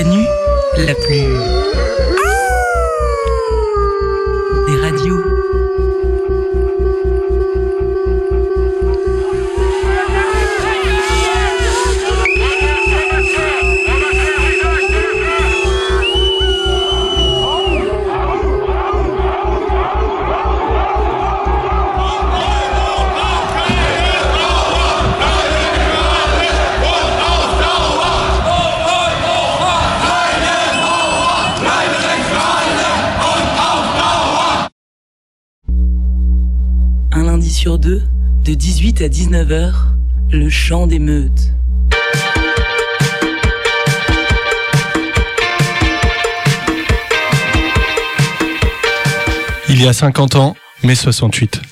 [0.00, 0.24] Canu,
[0.78, 1.99] la plus
[39.00, 39.72] de 18 à 19h,
[40.30, 41.52] le chant des meutes.
[49.68, 51.62] Il y a 50 ans, mai 68.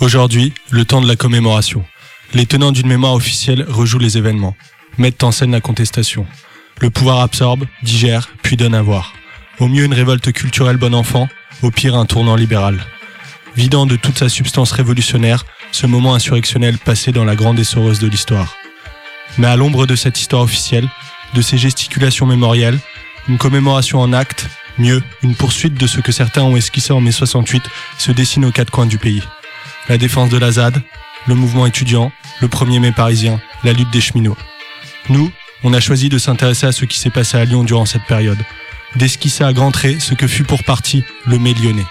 [0.00, 1.84] Aujourd'hui, le temps de la commémoration.
[2.34, 4.54] Les tenants d'une mémoire officielle rejouent les événements,
[4.98, 6.26] mettent en scène la contestation.
[6.80, 9.14] Le pouvoir absorbe, digère, puis donne à voir.
[9.58, 11.28] Au mieux une révolte culturelle bon enfant,
[11.62, 12.78] au pire un tournant libéral.
[13.56, 18.08] Vidant de toute sa substance révolutionnaire, ce moment insurrectionnel passé dans la grande essoreuse de
[18.08, 18.56] l'histoire.
[19.36, 20.88] Mais à l'ombre de cette histoire officielle,
[21.34, 22.78] de ces gesticulations mémorielles,
[23.28, 27.12] une commémoration en acte, mieux, une poursuite de ce que certains ont esquissé en mai
[27.12, 27.64] 68
[27.98, 29.22] se dessine aux quatre coins du pays.
[29.88, 30.82] La défense de la ZAD,
[31.26, 34.36] le mouvement étudiant, le 1er mai parisien, la lutte des cheminots.
[35.08, 35.30] Nous,
[35.64, 38.38] on a choisi de s'intéresser à ce qui s'est passé à Lyon durant cette période,
[38.96, 41.86] d'esquisser à grands traits ce que fut pour partie le mai lyonnais.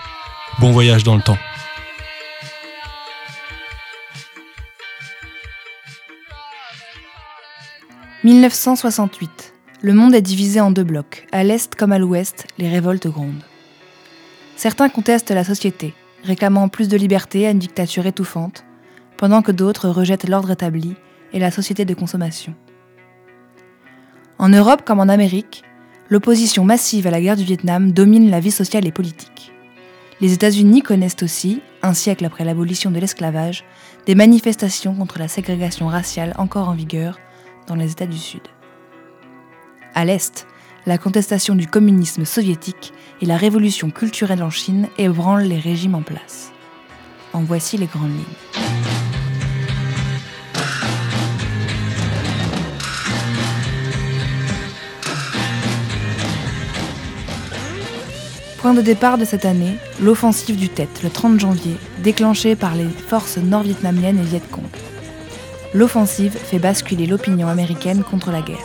[0.60, 1.38] Bon voyage dans le temps.
[8.24, 9.54] «1968.
[9.84, 11.28] Le monde est divisé en deux blocs.
[11.32, 13.44] À l'est comme à l'ouest, les révoltes grondent.
[14.56, 18.66] Certains contestent la société, réclamant plus de liberté à une dictature étouffante,
[19.18, 20.96] pendant que d'autres rejettent l'ordre établi
[21.32, 22.56] et la société de consommation.
[24.40, 25.64] En Europe comme en Amérique,
[26.10, 29.52] l'opposition massive à la guerre du Vietnam domine la vie sociale et politique.
[30.22, 33.64] Les États-Unis connaissent aussi, un siècle après l'abolition de l'esclavage,
[34.08, 37.20] des manifestations contre la ségrégation raciale encore en vigueur
[37.68, 38.42] dans les États du Sud.
[39.94, 40.48] À l'Est,
[40.86, 46.02] la contestation du communisme soviétique et la révolution culturelle en Chine ébranlent les régimes en
[46.02, 46.52] place.
[47.34, 48.68] En voici les grandes lignes.
[58.60, 62.88] Point de départ de cette année, l'offensive du Tet, le 30 janvier, déclenchée par les
[62.88, 64.64] forces nord-vietnamiennes et Viet Cong.
[65.74, 68.58] L'offensive fait basculer l'opinion américaine contre la guerre.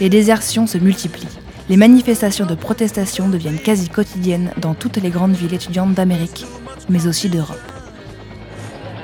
[0.00, 1.26] Les désertions se multiplient.
[1.68, 6.44] Les manifestations de protestation deviennent quasi quotidiennes dans toutes les grandes villes étudiantes d'Amérique,
[6.88, 7.56] mais aussi d'Europe.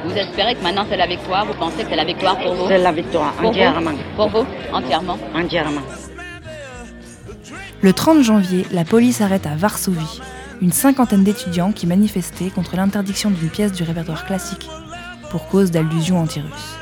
[0.04, 1.47] Vous espérez que maintenant c'est la victoire?
[1.47, 2.69] Vous pensez que c'est la victoire pour vous?
[2.69, 3.48] C'est la victoire, Pour vous?
[3.58, 3.91] entièrement.
[4.16, 4.47] Pour vous?
[4.72, 5.19] Entièrement?
[5.34, 5.81] Entièrement.
[7.81, 10.20] Le 30 janvier, la police arrête à Varsovie
[10.60, 14.69] une cinquantaine d'étudiants qui manifestaient contre l'interdiction d'une pièce du répertoire classique
[15.31, 16.76] pour cause d'allusions anti-russes.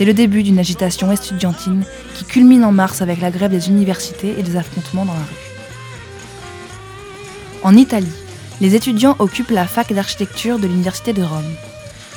[0.00, 1.84] C'est le début d'une agitation estudiantine
[2.14, 5.50] qui culmine en mars avec la grève des universités et des affrontements dans la rue.
[7.62, 8.08] En Italie,
[8.62, 11.54] les étudiants occupent la fac d'architecture de l'université de Rome.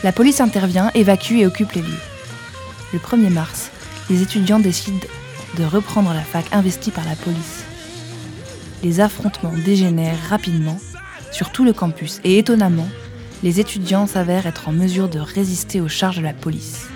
[0.02, 2.00] La police intervient, évacue et occupe les lieux.
[2.94, 3.70] Le 1er mars,
[4.10, 5.06] les étudiants décident
[5.58, 7.66] de reprendre la fac investie par la police.
[8.82, 10.80] Les affrontements dégénèrent rapidement
[11.34, 12.88] sur tout le campus et étonnamment,
[13.44, 16.88] les étudiants s'avèrent être en mesure de résister aux charges de la police.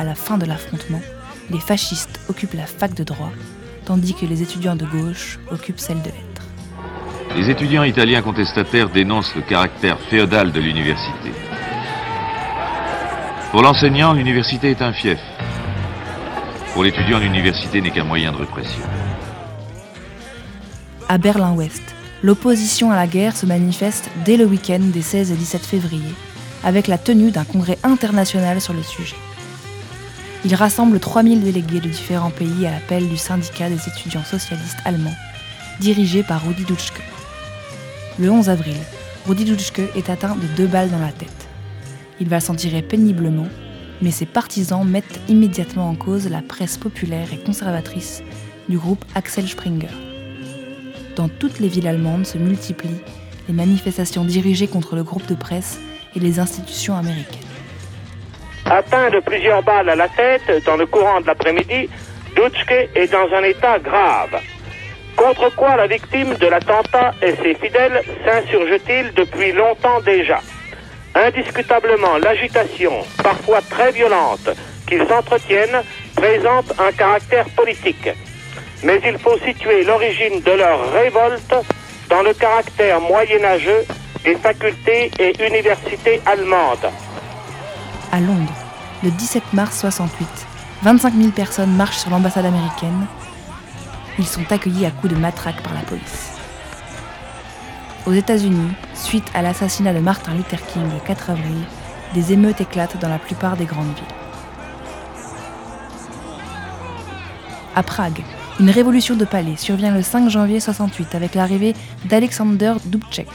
[0.00, 1.02] À la fin de l'affrontement,
[1.50, 3.32] les fascistes occupent la fac de droit,
[3.84, 7.36] tandis que les étudiants de gauche occupent celle de lettres.
[7.36, 11.32] Les étudiants italiens contestataires dénoncent le caractère féodal de l'université.
[13.50, 15.20] Pour l'enseignant, l'université est un fief.
[16.72, 18.82] Pour l'étudiant, l'université n'est qu'un moyen de répression.
[21.10, 21.82] À Berlin-Ouest,
[22.22, 26.14] l'opposition à la guerre se manifeste dès le week-end des 16 et 17 février,
[26.64, 29.16] avec la tenue d'un congrès international sur le sujet.
[30.44, 35.14] Il rassemble 3000 délégués de différents pays à l'appel du syndicat des étudiants socialistes allemands,
[35.80, 37.02] dirigé par Rudi Dutschke.
[38.18, 38.76] Le 11 avril,
[39.26, 41.28] Rudi Dutschke est atteint de deux balles dans la tête.
[42.20, 43.48] Il va s'en tirer péniblement,
[44.00, 48.22] mais ses partisans mettent immédiatement en cause la presse populaire et conservatrice
[48.70, 49.88] du groupe Axel Springer.
[51.16, 53.02] Dans toutes les villes allemandes se multiplient
[53.46, 55.80] les manifestations dirigées contre le groupe de presse
[56.16, 57.49] et les institutions américaines.
[58.70, 61.88] Atteint de plusieurs balles à la tête dans le courant de l'après-midi,
[62.36, 64.40] Dutschke est dans un état grave.
[65.16, 70.40] Contre quoi la victime de l'attentat et ses fidèles s'insurge-t-il depuis longtemps déjà?
[71.16, 74.48] Indiscutablement, l'agitation, parfois très violente,
[74.86, 75.82] qu'ils entretiennent,
[76.14, 78.08] présente un caractère politique.
[78.84, 81.54] mais il faut situer l'origine de leur révolte
[82.08, 83.84] dans le caractère moyenâgeux
[84.24, 86.88] des facultés et universités allemandes.
[88.12, 88.52] À Londres,
[89.04, 90.26] le 17 mars 68,
[90.82, 93.06] 25 000 personnes marchent sur l'ambassade américaine.
[94.18, 96.30] Ils sont accueillis à coups de matraque par la police.
[98.06, 101.62] Aux États-Unis, suite à l'assassinat de Martin Luther King le 4 avril,
[102.12, 104.16] des émeutes éclatent dans la plupart des grandes villes.
[107.76, 108.24] À Prague,
[108.58, 111.76] une révolution de palais survient le 5 janvier 68 avec l'arrivée
[112.06, 113.28] d'Alexander Dubček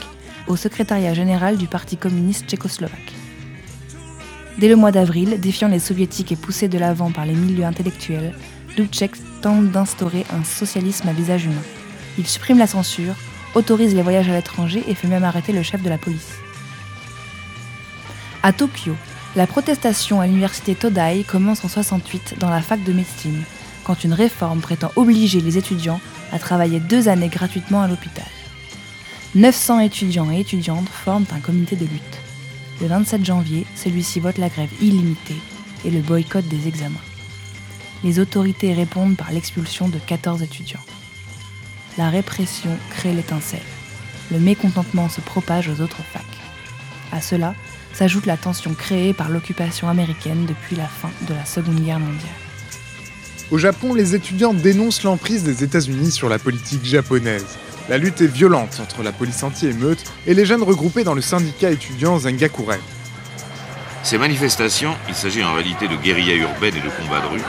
[0.48, 3.25] au secrétariat général du Parti communiste tchécoslovaque.
[4.58, 8.34] Dès le mois d'avril, défiant les soviétiques et poussé de l'avant par les milieux intellectuels,
[8.76, 9.12] Dubček
[9.42, 11.62] tente d'instaurer un socialisme à visage humain.
[12.18, 13.14] Il supprime la censure,
[13.54, 16.38] autorise les voyages à l'étranger et fait même arrêter le chef de la police.
[18.42, 18.94] À Tokyo,
[19.34, 23.42] la protestation à l'université Todai commence en 68 dans la fac de médecine,
[23.84, 26.00] quand une réforme prétend obliger les étudiants
[26.32, 28.24] à travailler deux années gratuitement à l'hôpital.
[29.34, 32.25] 900 étudiants et étudiantes forment un comité de lutte.
[32.80, 35.40] Le 27 janvier, celui-ci vote la grève illimitée
[35.84, 37.00] et le boycott des examens.
[38.04, 40.84] Les autorités répondent par l'expulsion de 14 étudiants.
[41.96, 43.60] La répression crée l'étincelle.
[44.30, 46.22] Le mécontentement se propage aux autres facs.
[47.12, 47.54] À cela
[47.94, 52.28] s'ajoute la tension créée par l'occupation américaine depuis la fin de la Seconde Guerre mondiale.
[53.50, 57.56] Au Japon, les étudiants dénoncent l'emprise des États-Unis sur la politique japonaise.
[57.88, 61.70] La lutte est violente entre la police anti-émeute et les jeunes regroupés dans le syndicat
[61.70, 62.80] étudiant Zengakuren.
[64.02, 67.42] Ces manifestations, il s'agit en réalité de guérilla urbaine et de combats de rue,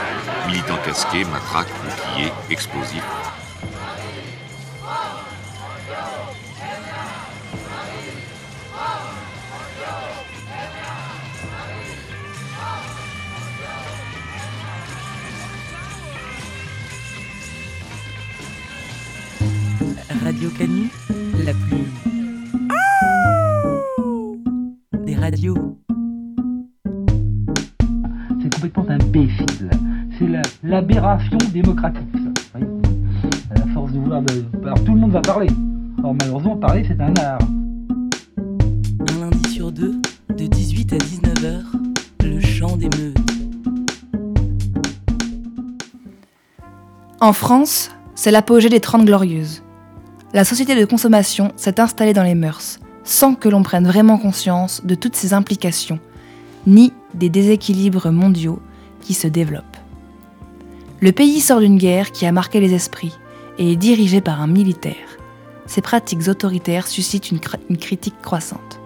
[0.46, 3.37] militants casqués, matraques, boucliers, explosifs.
[20.40, 20.88] Radio Canu,
[21.44, 21.84] la plus.
[25.04, 25.76] Des radios.
[28.40, 29.70] C'est complètement imbécile.
[30.16, 32.18] C'est la- l'aberration démocratique, ça.
[32.20, 32.66] Vous voyez
[33.50, 34.22] à la force de vouloir.
[34.22, 34.44] De...
[34.62, 35.48] Alors tout le monde va parler.
[36.04, 37.40] Or malheureusement, parler, c'est un art.
[38.36, 40.00] Un lundi sur deux,
[40.36, 41.62] de 18 à 19h,
[42.22, 43.18] le chant des meutes.
[47.20, 49.64] En France, c'est l'apogée des Trente Glorieuses.
[50.38, 54.82] La société de consommation s'est installée dans les mœurs, sans que l'on prenne vraiment conscience
[54.84, 55.98] de toutes ses implications,
[56.64, 58.62] ni des déséquilibres mondiaux
[59.00, 59.64] qui se développent.
[61.00, 63.18] Le pays sort d'une guerre qui a marqué les esprits
[63.58, 65.18] et est dirigé par un militaire.
[65.66, 68.78] Ces pratiques autoritaires suscitent une, une critique croissante.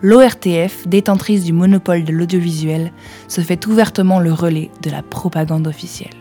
[0.00, 2.90] L'ORTF, détentrice du monopole de l'audiovisuel,
[3.28, 6.16] se fait ouvertement le relais de la propagande officielle.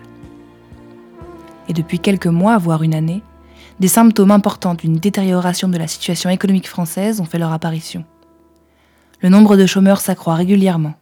[1.70, 3.24] Et depuis quelques mois, voire une année,
[3.80, 8.06] des symptômes importants d'une détérioration de la situation économique française ont fait leur apparition.
[9.22, 10.94] Le nombre de chômeurs s'accroît régulièrement.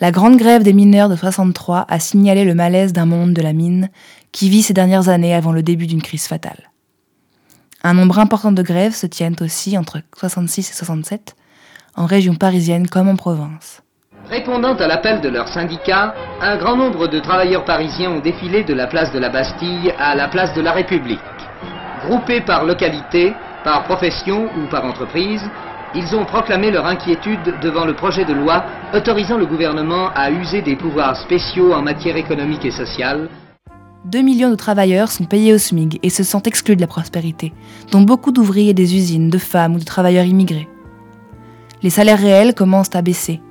[0.00, 3.52] La grande grève des mineurs de 63 a signalé le malaise d'un monde de la
[3.52, 3.90] mine
[4.32, 6.70] qui vit ces dernières années avant le début d'une crise fatale.
[7.82, 11.34] Un nombre important de grèves se tiennent aussi entre 66 et 67,
[11.96, 13.82] en région parisienne comme en province.
[14.28, 18.74] Répondant à l'appel de leur syndicat, un grand nombre de travailleurs parisiens ont défilé de
[18.74, 21.20] la place de la Bastille à la place de la République.
[22.06, 25.42] Groupés par localité, par profession ou par entreprise,
[25.94, 28.64] ils ont proclamé leur inquiétude devant le projet de loi
[28.94, 33.28] autorisant le gouvernement à user des pouvoirs spéciaux en matière économique et sociale
[34.06, 37.52] 2 millions de travailleurs sont payés au SMIG et se sentent exclus de la prospérité,
[37.92, 40.68] dont beaucoup d'ouvriers des usines, de femmes ou de travailleurs immigrés.
[41.82, 43.42] Les salaires réels commencent à baisser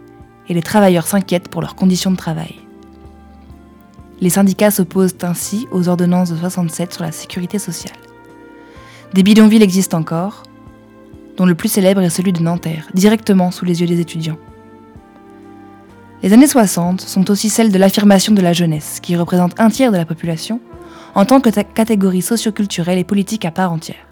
[0.47, 2.55] et les travailleurs s'inquiètent pour leurs conditions de travail.
[4.21, 8.08] Les syndicats s'opposent ainsi aux ordonnances de 67 sur la sécurité sociale.
[9.13, 10.43] Des bidonvilles existent encore,
[11.35, 14.37] dont le plus célèbre est celui de Nanterre, directement sous les yeux des étudiants.
[16.21, 19.91] Les années 60 sont aussi celles de l'affirmation de la jeunesse, qui représente un tiers
[19.91, 20.59] de la population,
[21.15, 24.05] en tant que catégorie socioculturelle et politique à part entière.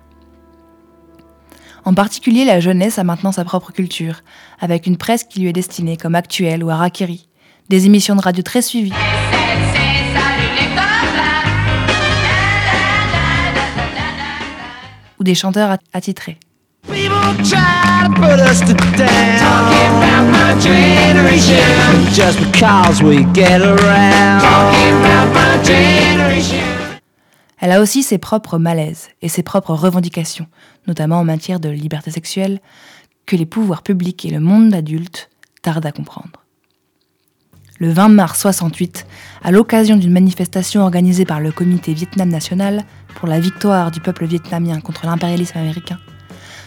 [1.86, 4.22] En particulier, la jeunesse a maintenant sa propre culture,
[4.60, 7.30] avec une presse qui lui est destinée comme Actuelle ou Harakiri,
[7.70, 8.94] des émissions de radio très suivies.
[15.20, 16.38] Ou des chanteurs at- attitrés.
[27.60, 30.46] Elle a aussi ses propres malaises et ses propres revendications,
[30.88, 32.60] notamment en matière de liberté sexuelle,
[33.26, 35.30] que les pouvoirs publics et le monde adulte
[35.62, 36.44] tardent à comprendre.
[37.80, 39.06] le 20 mars 68,
[39.44, 42.84] à l'occasion d'une manifestation organisée par le comité Vietnam National
[43.16, 46.00] pour la victoire du peuple vietnamien contre l'impérialisme américain,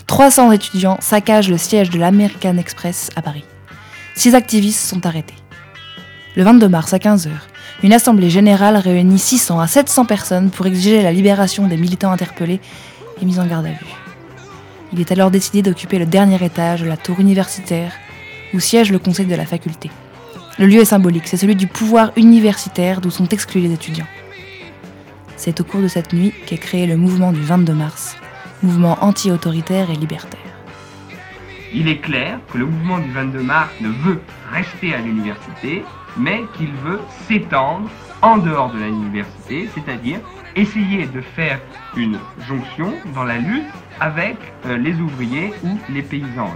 [0.07, 3.45] 300 étudiants saccagent le siège de l'American Express à Paris.
[4.15, 5.37] Six activistes sont arrêtés.
[6.37, 7.31] Le 22 mars à 15h,
[7.83, 12.61] une assemblée générale réunit 600 à 700 personnes pour exiger la libération des militants interpellés
[13.23, 13.95] et mis en garde à vue.
[14.93, 17.93] Il est alors décidé d'occuper le dernier étage de la tour universitaire
[18.53, 19.91] où siège le conseil de la faculté.
[20.59, 24.07] Le lieu est symbolique, c'est celui du pouvoir universitaire d'où sont exclus les étudiants.
[25.43, 28.15] C'est au cours de cette nuit qu'est créé le mouvement du 22 mars,
[28.63, 30.39] mouvement anti-autoritaire et libertaire.
[31.73, 34.21] Il est clair que le mouvement du 22 mars ne veut
[34.53, 35.83] rester à l'université,
[36.19, 37.89] mais qu'il veut s'étendre
[38.21, 40.19] en dehors de l'université, c'est-à-dire
[40.57, 41.59] essayer de faire
[41.97, 43.65] une jonction dans la lutte
[43.99, 46.53] avec euh, les ouvriers ou les paysans.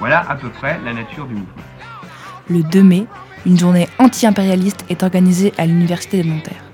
[0.00, 1.62] Voilà à peu près la nature du mouvement.
[2.50, 3.06] Le 2 mai,
[3.46, 6.65] une journée anti-impérialiste est organisée à l'université de Nanterre.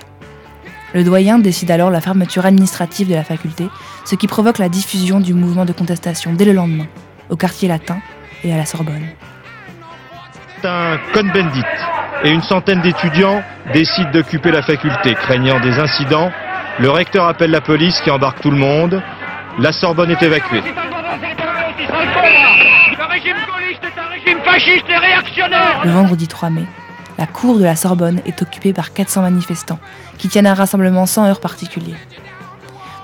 [0.95, 3.69] Le doyen décide alors la fermeture administrative de la faculté,
[4.05, 6.87] ce qui provoque la diffusion du mouvement de contestation dès le lendemain,
[7.31, 7.99] au quartier latin
[8.45, 9.07] et à la Sorbonne.
[10.65, 11.65] Un Cohn-Bendit
[12.25, 16.31] et une centaine d'étudiants décident d'occuper la faculté, craignant des incidents.
[16.79, 19.03] Le recteur appelle la police qui embarque tout le monde.
[19.59, 20.63] La Sorbonne est évacuée.
[25.85, 26.65] Le vendredi 3 mai,
[27.23, 29.79] la cour de la Sorbonne est occupée par 400 manifestants
[30.19, 31.95] qui tiennent un rassemblement sans heure particulier.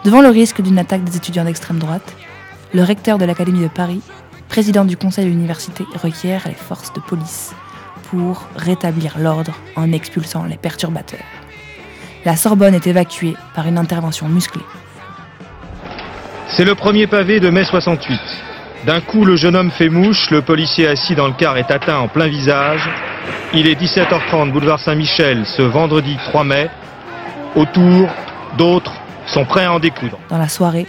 [0.04, 2.16] Devant le risque d'une attaque des étudiants d'extrême droite,
[2.74, 4.02] le recteur de l'Académie de Paris,
[4.48, 7.52] président du conseil de l'université, requiert les forces de police
[8.10, 11.30] pour rétablir l'ordre en expulsant les perturbateurs.
[12.24, 14.66] La Sorbonne est évacuée par une intervention musclée.
[16.48, 18.47] C'est le premier pavé de mai 68.
[18.86, 21.98] D'un coup, le jeune homme fait mouche, le policier assis dans le car est atteint
[21.98, 22.88] en plein visage.
[23.52, 26.70] Il est 17h30, boulevard Saint-Michel, ce vendredi 3 mai.
[27.56, 28.08] Autour,
[28.56, 28.92] d'autres
[29.26, 30.18] sont prêts à en découdre.
[30.30, 30.86] Dans la soirée,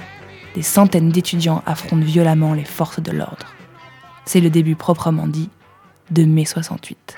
[0.56, 3.48] des centaines d'étudiants affrontent violemment les forces de l'ordre.
[4.26, 5.50] C'est le début proprement dit
[6.12, 7.16] de mai 68.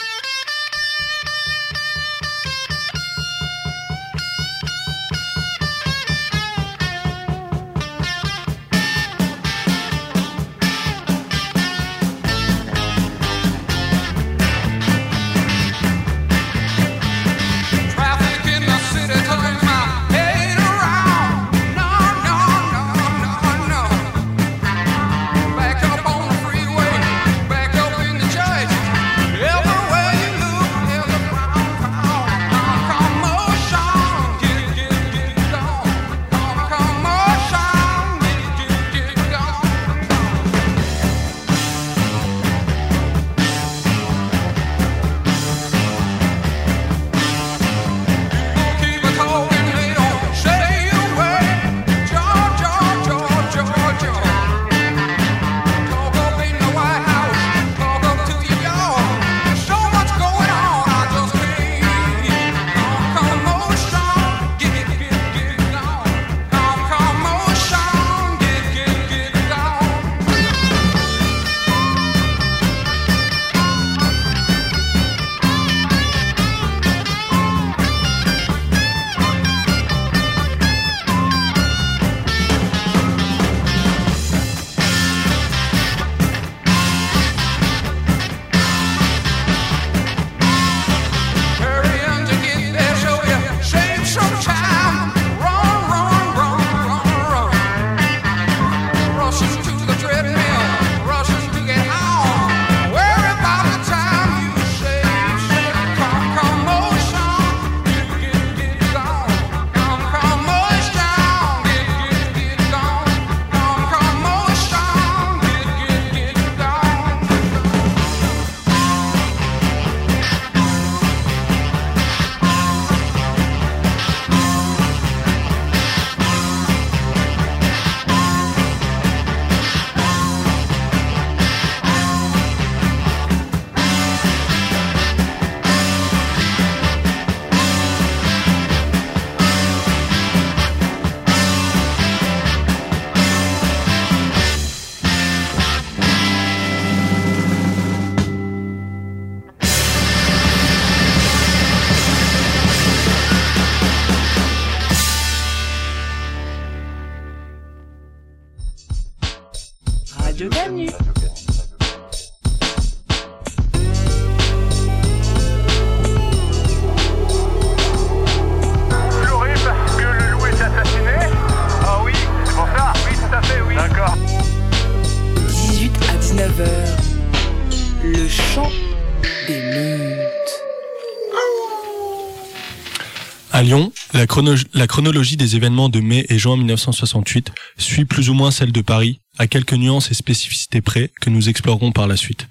[184.74, 188.80] La, chronologie des événements de mai et juin 1968 suit plus ou moins celle de
[188.80, 192.48] Paris, à quelques nuances et spécificités près que nous explorerons par la suite.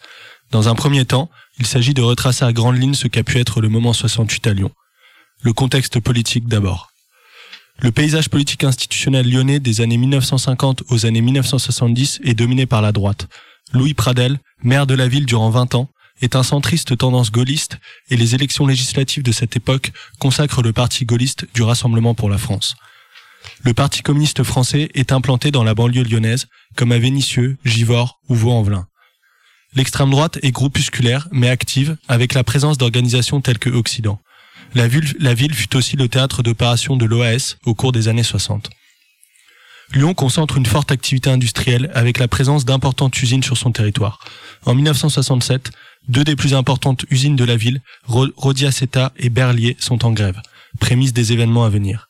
[0.50, 3.62] Dans un premier temps, il s'agit de retracer à grandes lignes ce qu'a pu être
[3.62, 4.70] le moment 68 à Lyon.
[5.40, 6.90] Le contexte politique d'abord.
[7.78, 12.92] Le paysage politique institutionnel lyonnais des années 1950 aux années 1970 est dominé par la
[12.92, 13.26] droite.
[13.72, 15.88] Louis Pradel, maire de la ville durant 20 ans,
[16.20, 17.78] est un centriste tendance gaulliste
[18.10, 22.38] et les élections législatives de cette époque consacrent le parti gaulliste du Rassemblement pour la
[22.38, 22.76] France.
[23.62, 26.46] Le Parti communiste français est implanté dans la banlieue lyonnaise,
[26.76, 28.86] comme à Vénissieux, Givors ou Vaux-en-Velin.
[29.74, 34.18] L'extrême droite est groupusculaire, mais active, avec la présence d'organisations telles que Occident.
[34.74, 38.22] La ville, la ville fut aussi le théâtre d'opérations de l'OAS au cours des années
[38.22, 38.70] 60.
[39.92, 44.20] Lyon concentre une forte activité industrielle avec la présence d'importantes usines sur son territoire.
[44.64, 45.72] En 1967,
[46.08, 50.40] deux des plus importantes usines de la ville, Rodiaceta et Berlier, sont en grève,
[50.78, 52.08] prémisse des événements à venir.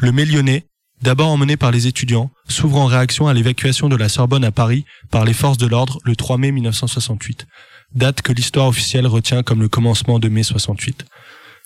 [0.00, 0.66] Le Mélionnais,
[1.02, 4.84] d'abord emmené par les étudiants, s'ouvre en réaction à l'évacuation de la Sorbonne à Paris
[5.10, 7.46] par les forces de l'ordre le 3 mai 1968,
[7.94, 11.06] date que l'histoire officielle retient comme le commencement de mai 68.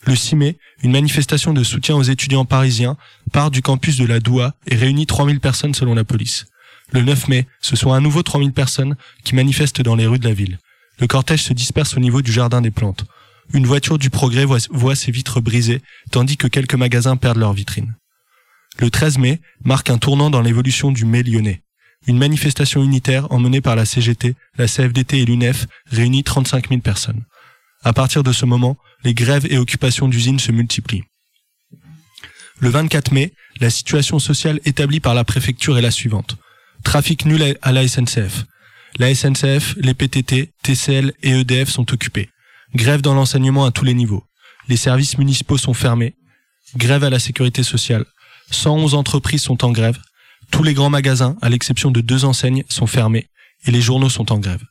[0.04, 2.96] Le 6 mai, une manifestation de soutien aux étudiants parisiens
[3.32, 6.46] part du campus de la Doua et réunit 3000 personnes selon la police.
[6.92, 10.28] Le 9 mai, ce sont à nouveau 3000 personnes qui manifestent dans les rues de
[10.28, 10.58] la ville.
[10.98, 13.04] Le cortège se disperse au niveau du jardin des plantes.
[13.52, 17.94] Une voiture du progrès voit, ses vitres brisées, tandis que quelques magasins perdent leurs vitrines.
[18.78, 21.62] Le 13 mai marque un tournant dans l'évolution du mai lyonnais.
[22.06, 27.24] Une manifestation unitaire emmenée par la CGT, la CFDT et l'UNEF réunit 35 000 personnes.
[27.84, 31.04] À partir de ce moment, les grèves et occupations d'usines se multiplient.
[32.58, 36.36] Le 24 mai, la situation sociale établie par la préfecture est la suivante.
[36.84, 38.44] Trafic nul à la SNCF.
[38.98, 42.28] La SNCF, les PTT, TCL et EDF sont occupés.
[42.74, 44.24] Grève dans l'enseignement à tous les niveaux.
[44.68, 46.14] Les services municipaux sont fermés.
[46.76, 48.04] Grève à la sécurité sociale.
[48.50, 49.98] 111 entreprises sont en grève.
[50.50, 53.28] Tous les grands magasins, à l'exception de deux enseignes, sont fermés.
[53.66, 54.62] Et les journaux sont en grève.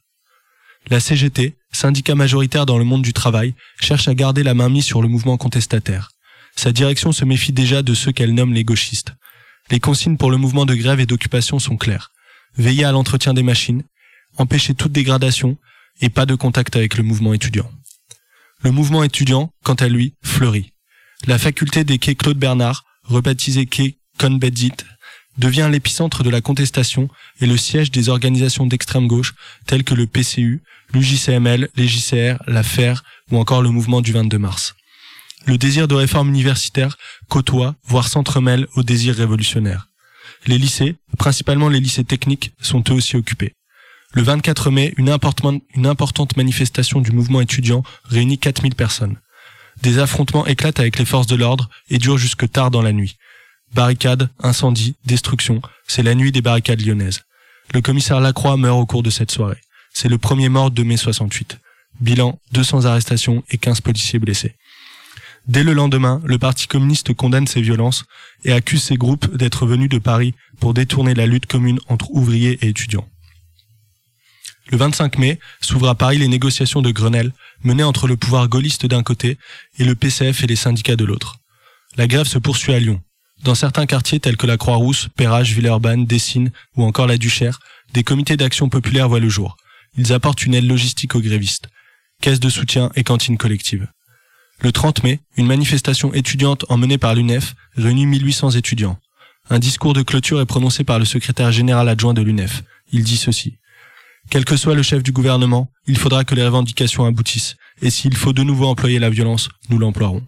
[0.90, 4.86] La CGT, syndicat majoritaire dans le monde du travail, cherche à garder la main mise
[4.86, 6.10] sur le mouvement contestataire.
[6.56, 9.14] Sa direction se méfie déjà de ceux qu'elle nomme les gauchistes.
[9.70, 12.12] Les consignes pour le mouvement de grève et d'occupation sont claires.
[12.58, 13.84] Veiller à l'entretien des machines,
[14.38, 15.58] empêcher toute dégradation
[16.02, 17.72] et pas de contact avec le mouvement étudiant.
[18.64, 20.74] Le mouvement étudiant, quant à lui, fleurit.
[21.28, 24.74] La faculté des quais Claude Bernard, rebaptisée quai Cohn-Bendit,
[25.38, 29.34] devient l'épicentre de la contestation et le siège des organisations d'extrême gauche
[29.66, 30.62] telles que le PCU,
[30.94, 32.96] l'UJCML, les JCR, la FER
[33.32, 34.76] ou encore le mouvement du 22 mars.
[35.46, 39.88] Le désir de réforme universitaire côtoie, voire s'entremêle au désir révolutionnaire.
[40.46, 43.54] Les lycées, principalement les lycées techniques, sont eux aussi occupés.
[44.14, 49.18] Le 24 mai, une, importante manifestation du mouvement étudiant réunit 4000 personnes.
[49.82, 53.18] Des affrontements éclatent avec les forces de l'ordre et durent jusque tard dans la nuit.
[53.74, 57.22] Barricades, incendies, destruction, c'est la nuit des barricades lyonnaises.
[57.74, 59.62] Le commissaire Lacroix meurt au cours de cette soirée.
[59.94, 61.60] C'est le premier mort de mai 68.
[62.02, 64.56] Bilan, 200 arrestations et 15 policiers blessés.
[65.48, 68.04] Dès le lendemain, le Parti communiste condamne ces violences
[68.44, 72.60] et accuse ces groupes d'être venus de Paris pour détourner la lutte commune entre ouvriers
[72.62, 73.08] et étudiants.
[74.72, 78.86] Le 25 mai s'ouvrent à Paris les négociations de Grenelle, menées entre le pouvoir gaulliste
[78.86, 79.38] d'un côté
[79.78, 81.40] et le PCF et les syndicats de l'autre.
[81.98, 83.02] La grève se poursuit à Lyon.
[83.44, 87.60] Dans certains quartiers tels que la Croix-Rousse, Perrache, Villeurbanne, Dessines ou encore la Duchère,
[87.94, 89.58] des comités d'action populaire voient le jour.
[89.98, 91.68] Ils apportent une aide logistique aux grévistes.
[92.22, 93.90] Caisse de soutien et cantine collective.
[94.62, 98.98] Le 30 mai, une manifestation étudiante emmenée par l'UNEF réunit 1800 étudiants.
[99.50, 102.64] Un discours de clôture est prononcé par le secrétaire général adjoint de l'UNEF.
[102.94, 103.58] Il dit ceci.
[104.30, 108.16] Quel que soit le chef du gouvernement, il faudra que les revendications aboutissent, et s'il
[108.16, 110.26] faut de nouveau employer la violence, nous l'emploierons.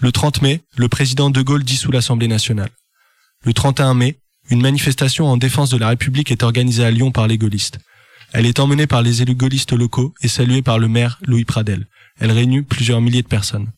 [0.00, 2.70] Le 30 mai, le président de Gaulle dissout l'Assemblée nationale.
[3.44, 4.18] Le 31 mai,
[4.50, 7.78] une manifestation en défense de la République est organisée à Lyon par les gaullistes.
[8.32, 11.86] Elle est emmenée par les élus gaullistes locaux et saluée par le maire Louis Pradel.
[12.20, 13.70] Elle réunit plusieurs milliers de personnes.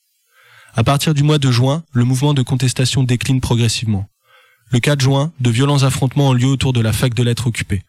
[0.75, 4.09] À partir du mois de juin, le mouvement de contestation décline progressivement.
[4.71, 7.83] Le 4 juin, de violents affrontements ont lieu autour de la fac de lettres occupée.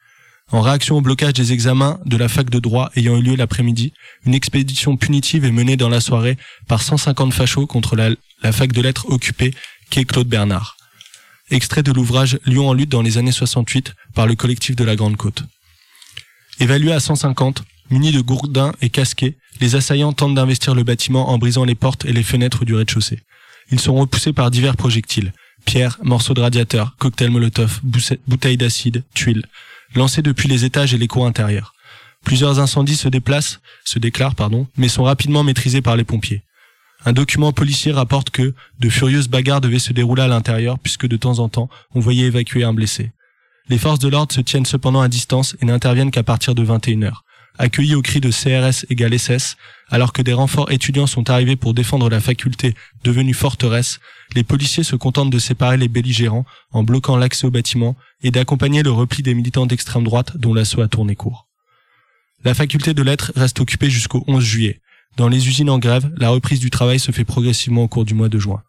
[0.52, 3.94] En réaction au blocage des examens de la fac de droit ayant eu lieu l'après-midi,
[4.26, 8.16] une expédition punitive est menée dans la soirée par 150 fachos contre la,
[8.52, 9.54] fac de lettres occupée
[9.92, 10.76] qu'est Claude Bernard.
[11.52, 14.96] Extrait de l'ouvrage Lyon en lutte dans les années 68 par le collectif de la
[14.96, 15.44] Grande Côte.
[16.60, 21.38] Évalués à 150, munis de gourdins et casqués, les assaillants tentent d'investir le bâtiment en
[21.38, 23.20] brisant les portes et les fenêtres du rez-de-chaussée.
[23.72, 25.32] Ils sont repoussés par divers projectiles.
[25.66, 29.44] Pierres, morceaux de radiateur, cocktails molotov, bouteilles d'acide, tuiles
[29.96, 31.74] lancés depuis les étages et les cours intérieurs.
[32.24, 36.44] Plusieurs incendies se déplacent, se déclarent, pardon, mais sont rapidement maîtrisés par les pompiers.
[37.06, 41.16] Un document policier rapporte que de furieuses bagarres devaient se dérouler à l'intérieur puisque de
[41.16, 43.12] temps en temps, on voyait évacuer un blessé.
[43.70, 47.14] Les forces de l'ordre se tiennent cependant à distance et n'interviennent qu'à partir de 21h.
[47.62, 49.58] Accueillis au cri de CRS égale SS,
[49.90, 54.00] alors que des renforts étudiants sont arrivés pour défendre la faculté devenue forteresse,
[54.34, 58.82] les policiers se contentent de séparer les belligérants en bloquant l'accès au bâtiment et d'accompagner
[58.82, 61.48] le repli des militants d'extrême droite dont l'assaut a tourné court.
[62.46, 64.80] La faculté de lettres reste occupée jusqu'au 11 juillet.
[65.18, 68.14] Dans les usines en grève, la reprise du travail se fait progressivement au cours du
[68.14, 68.64] mois de juin.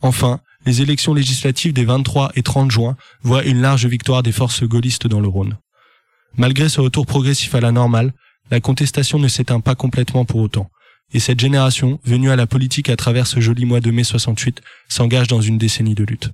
[0.00, 4.62] Enfin, les élections législatives des 23 et 30 juin voient une large victoire des forces
[4.62, 5.58] gaullistes dans le Rhône.
[6.36, 8.12] Malgré ce retour progressif à la normale,
[8.50, 10.70] la contestation ne s'éteint pas complètement pour autant.
[11.12, 14.60] Et cette génération, venue à la politique à travers ce joli mois de mai 68,
[14.88, 16.30] s'engage dans une décennie de lutte.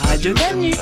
[0.00, 0.72] Radio Canu.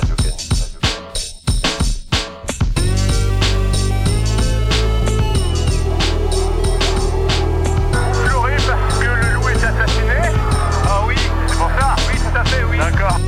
[8.24, 10.38] Pleurer parce que le loup est assassiné
[10.84, 11.14] Ah oui,
[11.46, 12.78] c'est pour ça Oui, tout à fait, oui.
[12.78, 13.18] D'accord.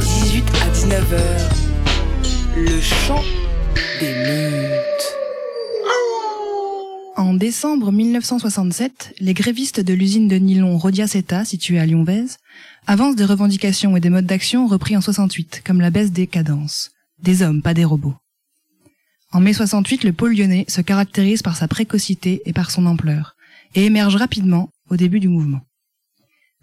[0.00, 1.41] 18 à 19h.
[2.54, 3.22] Le chant
[3.98, 5.16] des meutes.
[7.16, 12.26] En décembre 1967, les grévistes de l'usine de nylon Rodiaceta, située à Lyonvez,
[12.86, 16.90] avancent des revendications et des modes d'action repris en 68, comme la baisse des cadences.
[17.22, 18.16] Des hommes, pas des robots.
[19.32, 23.34] En mai 68, le pôle lyonnais se caractérise par sa précocité et par son ampleur,
[23.74, 25.62] et émerge rapidement au début du mouvement.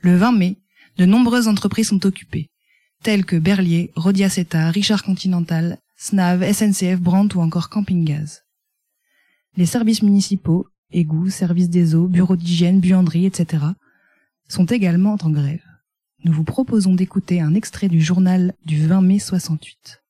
[0.01, 0.57] Le 20 mai,
[0.97, 2.51] de nombreuses entreprises sont occupées,
[3.03, 8.43] telles que Berlier, Rodiaceta, Richard Continental, Snav, SNCF, Brandt ou encore Camping Gaz.
[9.57, 13.63] Les services municipaux, égouts, services des eaux, bureaux d'hygiène, buanderies, etc.,
[14.47, 15.63] sont également en grève.
[16.25, 20.01] Nous vous proposons d'écouter un extrait du journal du 20 mai 68.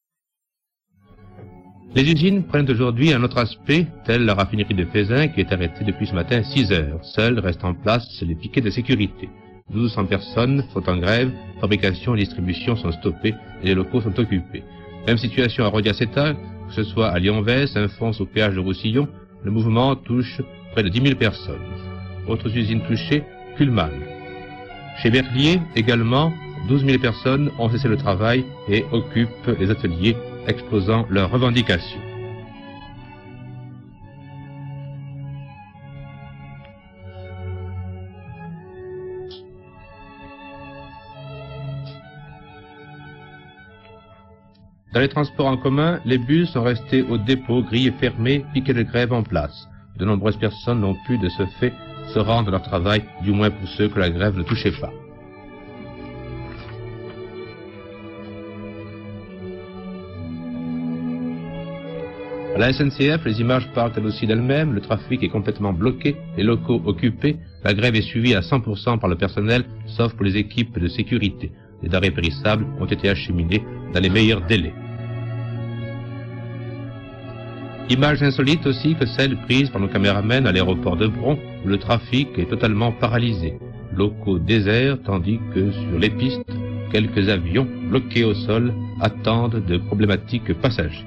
[1.95, 5.83] Les usines prennent aujourd'hui un autre aspect, tel la raffinerie de Fézin qui est arrêtée
[5.83, 7.03] depuis ce matin 6 heures.
[7.03, 9.27] Seuls restent en place les piquets de sécurité.
[9.69, 14.63] 1200 personnes sont en grève, fabrication et distribution sont stoppées et les locaux sont occupés.
[15.07, 19.07] Même situation à Rodiaceta, que ce soit à Lyonvais, Saint-Fons ou péage de Roussillon,
[19.43, 20.41] le mouvement touche
[20.73, 21.61] près de 10 000 personnes.
[22.27, 23.23] Autres usines touchées,
[23.57, 23.91] Kuhlmann.
[25.01, 26.33] Chez Berlier, également,
[26.67, 30.15] 12 000 personnes ont cessé le travail et occupent les ateliers,
[30.47, 32.08] exposant leurs revendications.
[44.91, 48.81] Dans les transports en commun, les bus sont restés au dépôt, grilles fermées, piquets de
[48.81, 49.67] grève en place.
[49.97, 51.73] De nombreuses personnes n'ont pu, de ce fait,
[52.11, 54.91] se rendre à leur travail, du moins pour ceux que la grève ne touchait pas.
[62.55, 66.43] À la SNCF, les images parlent elles aussi d'elles-mêmes, le trafic est complètement bloqué, les
[66.43, 70.79] locaux occupés, la grève est suivie à 100% par le personnel, sauf pour les équipes
[70.79, 71.51] de sécurité.
[71.83, 74.73] Les denrées périssables ont été acheminées dans les meilleurs délais.
[77.89, 81.77] Image insolite aussi que celle prise par nos caméramens à l'aéroport de Bron, où le
[81.77, 83.57] trafic est totalement paralysé.
[83.95, 86.45] Locaux déserts, tandis que sur les pistes,
[86.91, 91.05] quelques avions bloqués au sol attendent de problématiques passagers.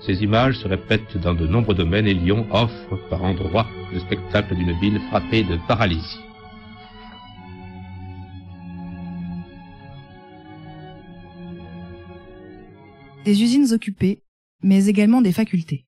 [0.00, 4.54] Ces images se répètent dans de nombreux domaines et Lyon offre par endroits le spectacle
[4.54, 6.29] d'une ville frappée de paralysie.
[13.24, 14.22] Des usines occupées,
[14.62, 15.86] mais également des facultés.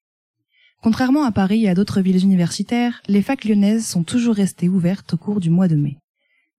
[0.83, 5.15] Contrairement à Paris et à d'autres villes universitaires, les facs lyonnaises sont toujours restées ouvertes
[5.15, 5.97] au cours du mois de mai.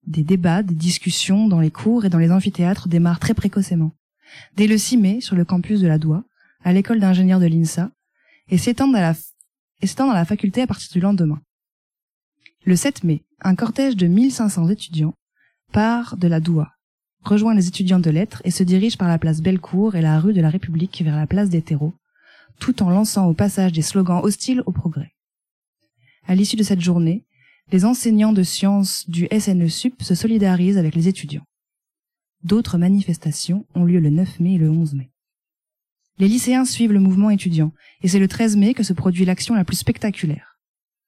[0.08, 3.92] Des débats, des discussions dans les cours et dans les amphithéâtres démarrent très précocement.
[4.56, 6.24] Dès le 6 mai, sur le campus de la Doua,
[6.64, 7.92] à l'école d'ingénieurs de l'INSA,
[8.50, 11.42] et s'étendent à la, à la faculté à partir du lendemain.
[12.66, 15.14] Le 7 mai, un cortège de 1500 étudiants
[15.72, 16.72] part de la Doua,
[17.24, 20.34] rejoint les étudiants de lettres et se dirige par la place Bellecour et la rue
[20.34, 21.94] de la République vers la place des terreaux,
[22.60, 25.14] tout en lançant au passage des slogans hostiles au progrès.
[26.28, 27.26] À l'issue de cette journée,
[27.72, 31.46] les enseignants de sciences du SNE-SUP se solidarisent avec les étudiants.
[32.44, 35.10] D'autres manifestations ont lieu le 9 mai et le 11 mai.
[36.20, 37.72] Les lycéens suivent le mouvement étudiant,
[38.04, 40.60] et c'est le 13 mai que se produit l'action la plus spectaculaire.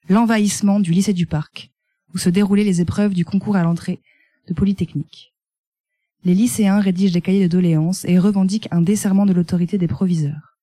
[0.10, 1.71] L'envahissement du lycée du Parc,
[2.13, 3.99] où se déroulaient les épreuves du concours à l'entrée
[4.47, 5.35] de Polytechnique.
[6.25, 10.57] Les lycéens rédigent des cahiers de doléances et revendiquent un desserrement de l'autorité des proviseurs.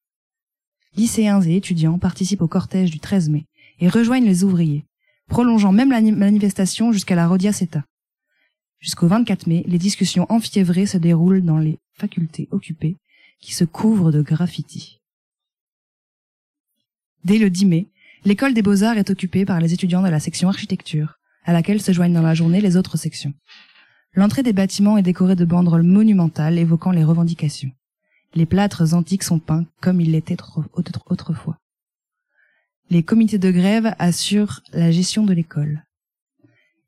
[0.95, 3.47] Lycéens et étudiants participent au cortège du 13 mai
[3.79, 4.85] et rejoignent les ouvriers,
[5.29, 7.85] prolongeant même la manifestation jusqu'à la Rodiaceta.
[8.81, 12.99] Jusqu'au 24 mai, les discussions enfiévrées se déroulent dans les facultés occupées
[13.41, 15.01] qui se couvrent de graffitis.
[17.25, 17.89] Dès le 10 mai,
[18.25, 21.91] L'école des beaux-arts est occupée par les étudiants de la section architecture, à laquelle se
[21.91, 23.35] joignent dans la journée les autres sections.
[24.15, 27.71] L'entrée des bâtiments est décorée de banderoles monumentales évoquant les revendications.
[28.35, 30.37] Les plâtres antiques sont peints comme il l'était
[30.75, 31.59] autrefois.
[32.91, 35.85] Les comités de grève assurent la gestion de l'école.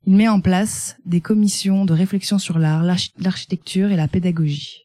[0.05, 2.83] Il met en place des commissions de réflexion sur l'art,
[3.17, 4.83] l'architecture et la pédagogie.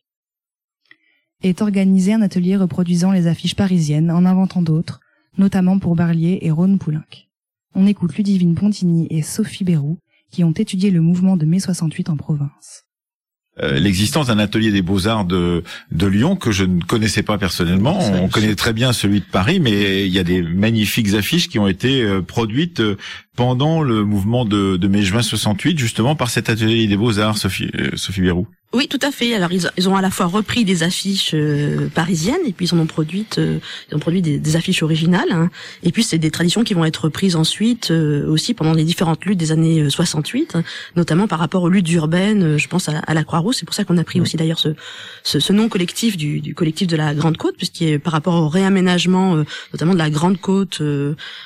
[1.42, 5.00] Est organisé un atelier reproduisant les affiches parisiennes en inventant d'autres,
[5.36, 7.28] notamment pour Barlier et Rhône Poulenc.
[7.74, 9.98] On écoute Ludivine Pontigny et Sophie Bérou,
[10.30, 12.84] qui ont étudié le mouvement de mai 68 en province.
[13.62, 17.98] Euh, l'existence d'un atelier des beaux-arts de, de Lyon que je ne connaissais pas personnellement.
[18.22, 21.58] On connaît très bien celui de Paris, mais il y a des magnifiques affiches qui
[21.58, 22.96] ont été euh, produites euh,
[23.40, 28.20] pendant le mouvement de, de mai-juin 68, justement par cet atelier des beaux-arts, Sophie, Sophie
[28.20, 28.46] Bérou.
[28.72, 29.34] Oui, tout à fait.
[29.34, 32.78] Alors ils, ont à la fois repris des affiches euh, parisiennes et puis ils en
[32.78, 33.58] ont produit, euh,
[33.90, 35.32] ils ont produit des, affiches originales.
[35.32, 35.50] Hein.
[35.82, 39.24] Et puis c'est des traditions qui vont être reprises ensuite euh, aussi pendant les différentes
[39.24, 40.62] luttes des années 68, hein,
[40.94, 42.58] notamment par rapport aux luttes urbaines.
[42.58, 43.56] je pense à, la Croix-Rouge.
[43.58, 44.76] C'est pour ça qu'on a pris aussi d'ailleurs ce,
[45.24, 48.48] ce, nom collectif du, du, collectif de la Grande Côte, puisqu'il est par rapport au
[48.48, 50.80] réaménagement, notamment de la Grande Côte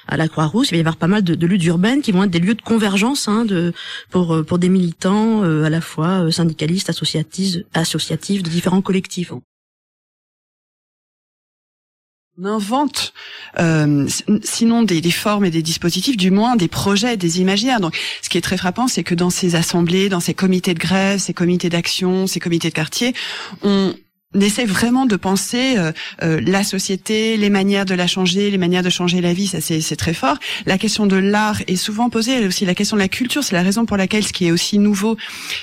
[0.08, 2.24] à la Croix-Rouge, il va y avoir pas mal de, de, luttes urbaines qui vont
[2.24, 3.72] être des lieux de convergence hein, de,
[4.10, 7.24] pour pour des militants à la fois syndicalistes, associés
[7.74, 9.32] associatives de différents collectifs.
[12.36, 13.12] On invente,
[13.60, 14.08] euh,
[14.42, 17.78] sinon des, des, formes et des dispositifs, du moins des projets, des imaginaires.
[17.78, 20.80] Donc, ce qui est très frappant, c'est que dans ces assemblées, dans ces comités de
[20.80, 23.14] grève, ces comités d'action, ces comités de quartier,
[23.62, 23.94] on,
[24.34, 25.92] on essaie vraiment de penser euh,
[26.22, 29.60] euh, la société, les manières de la changer, les manières de changer la vie, ça
[29.60, 30.38] c'est très fort.
[30.66, 33.62] La question de l'art est souvent posée, aussi la question de la culture, c'est la
[33.62, 35.16] raison pour laquelle ce qui est aussi nouveau,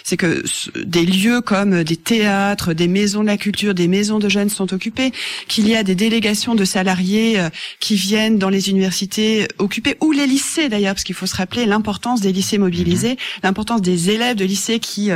[0.03, 0.43] c'est que
[0.83, 4.73] des lieux comme des théâtres, des maisons de la culture, des maisons de jeunes sont
[4.73, 5.11] occupés,
[5.47, 10.11] qu'il y a des délégations de salariés euh, qui viennent dans les universités occuper, ou
[10.11, 14.37] les lycées d'ailleurs, parce qu'il faut se rappeler l'importance des lycées mobilisés, l'importance des élèves
[14.37, 15.09] de lycée qui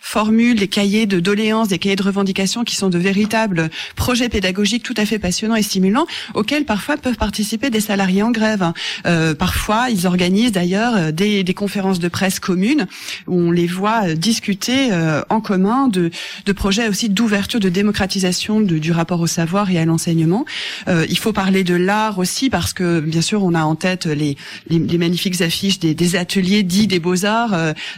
[0.00, 4.82] formulent des cahiers de doléances, des cahiers de revendications qui sont de véritables projets pédagogiques
[4.82, 8.72] tout à fait passionnants et stimulants auxquels parfois peuvent participer des salariés en grève.
[9.06, 12.86] Euh, parfois, ils organisent d'ailleurs euh, des, des, conférences de presse communes
[13.26, 16.10] où on les voit euh, discuter euh, en commun de,
[16.46, 20.44] de projets aussi d'ouverture, de démocratisation de, du rapport au savoir et à l'enseignement.
[20.88, 24.06] Euh, il faut parler de l'art aussi parce que bien sûr on a en tête
[24.06, 24.36] les,
[24.68, 27.54] les, les magnifiques affiches des, des, ateliers dits des beaux-arts,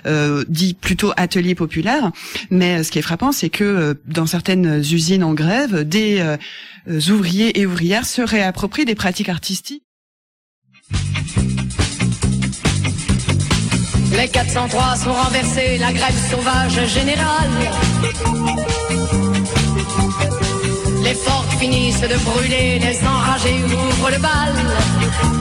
[0.06, 2.12] euh, dits plutôt ateliers populaires.
[2.50, 6.36] Mais ce qui est frappant, c'est que dans certaines usines en grève, des euh,
[7.10, 9.84] ouvriers et ouvrières se réapproprient des pratiques artistiques.
[14.16, 17.50] Les 403 sont renversés, la grève sauvage générale.
[21.02, 24.54] Les forts finissent de brûler, les enragés ouvrent le bal.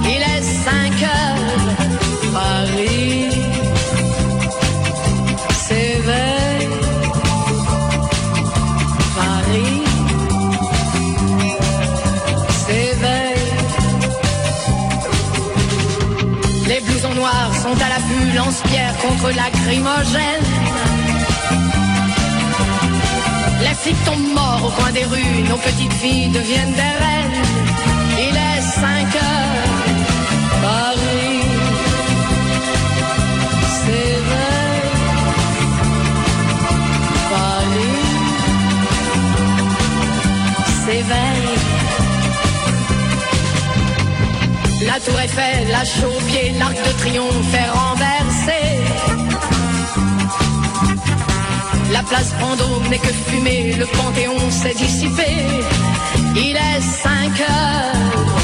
[0.03, 3.30] Il est 5 heures, Paris
[17.71, 20.45] sont à l'affût, lance-pierre contre lacrymogène.
[23.61, 27.41] Les flics tombent morts au coin des rues, nos petites filles deviennent des reines.
[28.27, 29.30] Il est 5 heures,
[45.05, 48.59] tour Eiffel, la chauve-pied, l'arc de triomphe est renversé.
[51.91, 55.27] La place Vendôme n'est que fumée, le Panthéon s'est dissipé.
[56.35, 58.40] Il est 5 heures,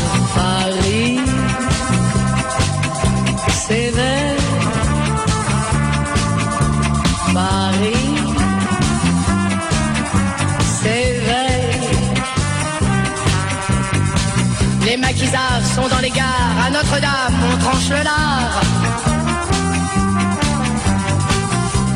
[15.86, 18.62] dans les gares, à Notre-Dame on tranche le lard.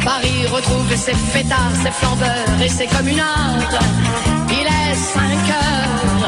[0.05, 3.79] Paris retrouve ses fêtards, ses flambeurs et ses communards.
[4.49, 6.27] Il est 5 heures,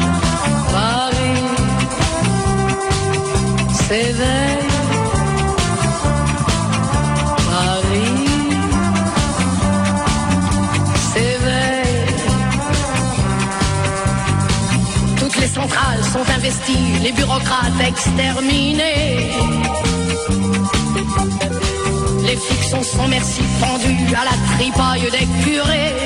[0.72, 1.44] Paris
[3.72, 4.53] s'éveille.
[17.02, 19.30] Les bureaucrates exterminés.
[22.22, 25.96] Les flics sont sans merci pendus à la tripaille des curés.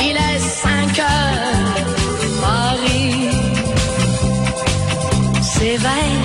[0.00, 1.74] Il est 5 heures,
[2.42, 3.30] Paris
[5.40, 6.24] s'éveille.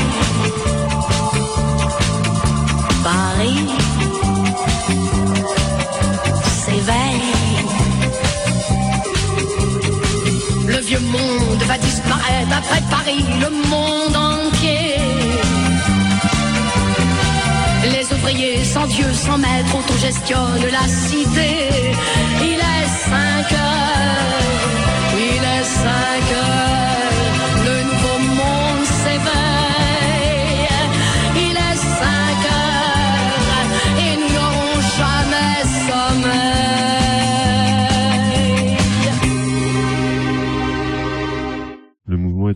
[3.04, 3.70] Paris
[6.66, 7.40] s'éveille.
[10.68, 11.78] Le vieux monde va
[12.52, 14.96] après Paris, le monde entier.
[17.94, 21.52] Les ouvriers sans Dieu, sans maître, autogestionnent la cité.
[22.42, 24.44] Il est 5 heures,
[25.18, 25.88] il est 5
[26.44, 26.89] heures,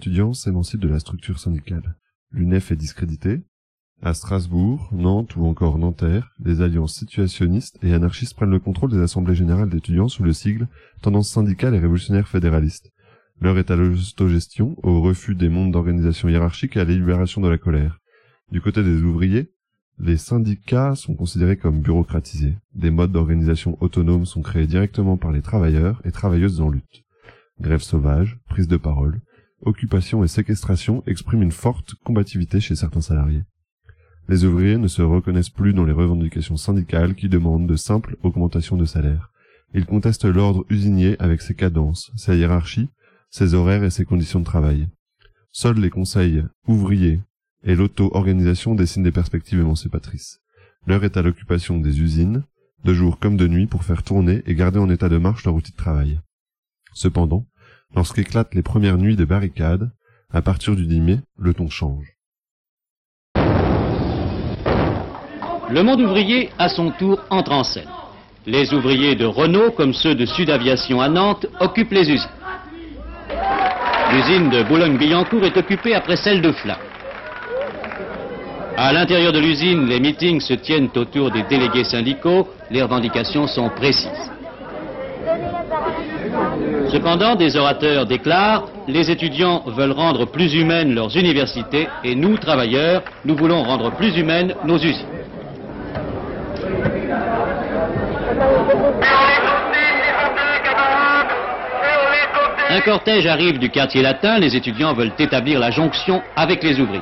[0.05, 1.95] Le mouvement étudiant s'émancipe de la structure syndicale.
[2.31, 3.41] L'UNEF est discrédité.
[4.01, 8.99] À Strasbourg, Nantes ou encore Nanterre, les alliances situationnistes et anarchistes prennent le contrôle des
[8.99, 10.67] assemblées générales d'étudiants sous le sigle
[11.01, 12.91] Tendance syndicale et révolutionnaire fédéraliste.
[13.39, 17.47] L'heure est à l'autogestion, au refus des mondes d'organisation hiérarchique et à la libération de
[17.47, 17.99] la colère.
[18.51, 19.53] Du côté des ouvriers,
[19.99, 22.57] les syndicats sont considérés comme bureaucratisés.
[22.73, 27.05] Des modes d'organisation autonomes sont créés directement par les travailleurs et travailleuses en lutte.
[27.61, 29.21] Grève sauvage, prise de parole,
[29.65, 33.43] occupation et séquestration expriment une forte combativité chez certains salariés.
[34.29, 38.77] Les ouvriers ne se reconnaissent plus dans les revendications syndicales qui demandent de simples augmentations
[38.77, 39.31] de salaire.
[39.73, 42.89] Ils contestent l'ordre usinier avec ses cadences, sa hiérarchie,
[43.29, 44.87] ses horaires et ses conditions de travail.
[45.51, 47.21] Seuls les conseils ouvriers
[47.63, 50.39] et l'auto-organisation dessinent des perspectives émancipatrices.
[50.85, 52.43] L'heure est à l'occupation des usines,
[52.83, 55.55] de jour comme de nuit pour faire tourner et garder en état de marche leur
[55.55, 56.19] outil de travail.
[56.93, 57.47] Cependant,
[57.95, 59.91] lorsqu'éclatent les premières nuits de barricades,
[60.31, 62.13] à partir du 10 mai, le ton change.
[65.69, 67.89] Le monde ouvrier, à son tour, entre en scène.
[68.45, 72.29] Les ouvriers de Renault, comme ceux de Sud Aviation à Nantes, occupent les usines.
[74.11, 76.77] L'usine de Boulogne-Billancourt est occupée après celle de Flins.
[78.75, 82.47] À l'intérieur de l'usine, les meetings se tiennent autour des délégués syndicaux.
[82.69, 84.32] Les revendications sont précises.
[86.91, 93.03] Cependant, des orateurs déclarent les étudiants veulent rendre plus humaines leurs universités et nous, travailleurs,
[93.25, 95.07] nous voulons rendre plus humaines nos usines.
[102.69, 107.01] Un cortège arrive du quartier latin, les étudiants veulent établir la jonction avec les ouvriers.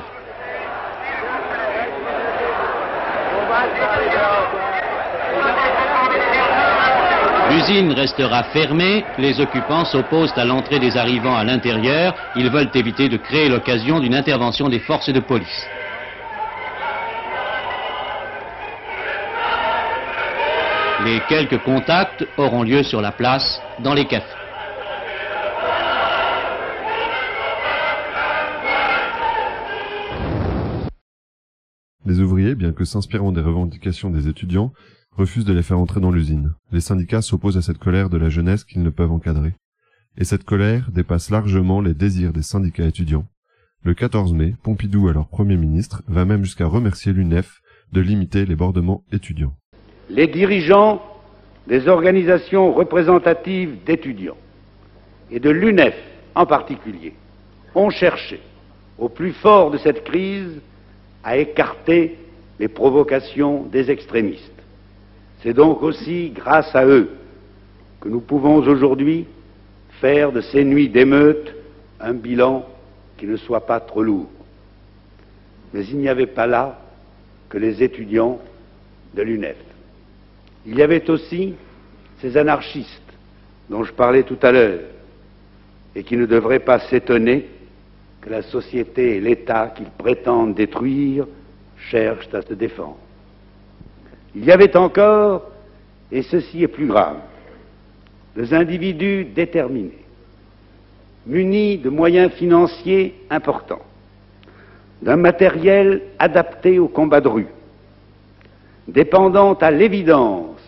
[7.52, 13.10] L'usine restera fermée, les occupants s'opposent à l'entrée des arrivants à l'intérieur, ils veulent éviter
[13.10, 15.66] de créer l'occasion d'une intervention des forces de police.
[21.04, 24.24] Les quelques contacts auront lieu sur la place, dans les cafés.
[32.06, 34.72] Les ouvriers, bien que s'inspirant des revendications des étudiants,
[35.16, 36.54] refusent de les faire entrer dans l'usine.
[36.70, 39.54] Les syndicats s'opposent à cette colère de la jeunesse qu'ils ne peuvent encadrer.
[40.18, 43.26] Et cette colère dépasse largement les désirs des syndicats étudiants.
[43.84, 47.60] Le 14 mai, Pompidou, alors Premier ministre, va même jusqu'à remercier l'UNEF
[47.92, 49.54] de limiter les bordements étudiants.
[50.08, 51.02] Les dirigeants
[51.66, 54.36] des organisations représentatives d'étudiants
[55.30, 55.94] et de l'UNEF
[56.34, 57.14] en particulier
[57.74, 58.40] ont cherché,
[58.98, 60.60] au plus fort de cette crise,
[61.24, 62.18] à écarter
[62.58, 64.61] les provocations des extrémistes.
[65.42, 67.10] C'est donc aussi grâce à eux
[68.00, 69.26] que nous pouvons aujourd'hui
[70.00, 71.54] faire de ces nuits d'émeute
[72.00, 72.66] un bilan
[73.16, 74.30] qui ne soit pas trop lourd.
[75.72, 76.80] Mais il n'y avait pas là
[77.48, 78.40] que les étudiants
[79.14, 79.56] de l'UNEF.
[80.66, 81.54] Il y avait aussi
[82.20, 83.00] ces anarchistes
[83.68, 84.80] dont je parlais tout à l'heure
[85.94, 87.48] et qui ne devraient pas s'étonner
[88.20, 91.26] que la société et l'État qu'ils prétendent détruire
[91.90, 92.98] cherchent à se défendre.
[94.34, 95.50] Il y avait encore,
[96.10, 97.16] et ceci est plus grave,
[98.36, 100.04] des individus déterminés,
[101.26, 103.82] munis de moyens financiers importants,
[105.02, 107.48] d'un matériel adapté au combat de rue,
[108.88, 110.60] dépendant à l'évidence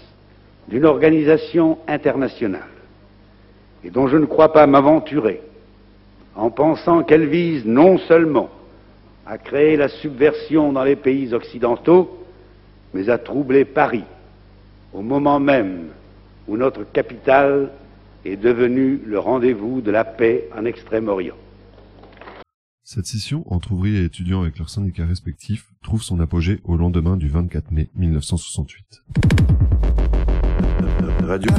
[0.68, 2.62] d'une organisation internationale,
[3.82, 5.40] et dont je ne crois pas m'aventurer
[6.36, 8.50] en pensant qu'elle vise non seulement
[9.26, 12.23] à créer la subversion dans les pays occidentaux,
[12.94, 14.04] mais à troubler Paris
[14.92, 15.88] au moment même
[16.46, 17.70] où notre capitale
[18.24, 21.34] est devenue le rendez-vous de la paix en Extrême-Orient.
[22.84, 27.16] Cette scission entre ouvriers et étudiants avec leurs syndicats respectifs trouve son apogée au lendemain
[27.16, 29.02] du 24 mai 1968.
[31.26, 31.50] Radio.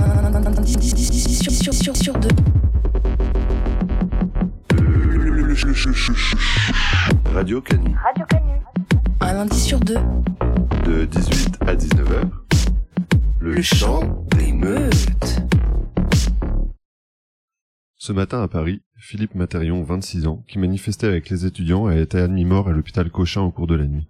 [7.34, 7.96] Radio Canu.
[9.22, 9.98] Un lundi sur deux.
[10.86, 12.30] De 18 à 19h,
[13.40, 15.42] le, chant des meutes.
[17.96, 22.20] Ce matin à Paris, Philippe Matérion, 26 ans, qui manifestait avec les étudiants, a été
[22.20, 24.08] admis mort à l'hôpital Cochin au cours de la nuit.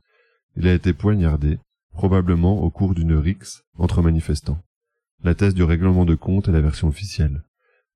[0.57, 1.59] Il a été poignardé,
[1.93, 4.61] probablement au cours d'une rixe entre manifestants.
[5.23, 7.43] La thèse du règlement de compte est la version officielle.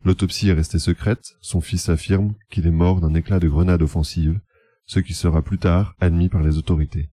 [0.05, 4.39] L'autopsie est restée secrète, son fils affirme qu'il est mort d'un éclat de grenade offensive,
[4.85, 7.09] ce qui sera plus tard admis par les autorités.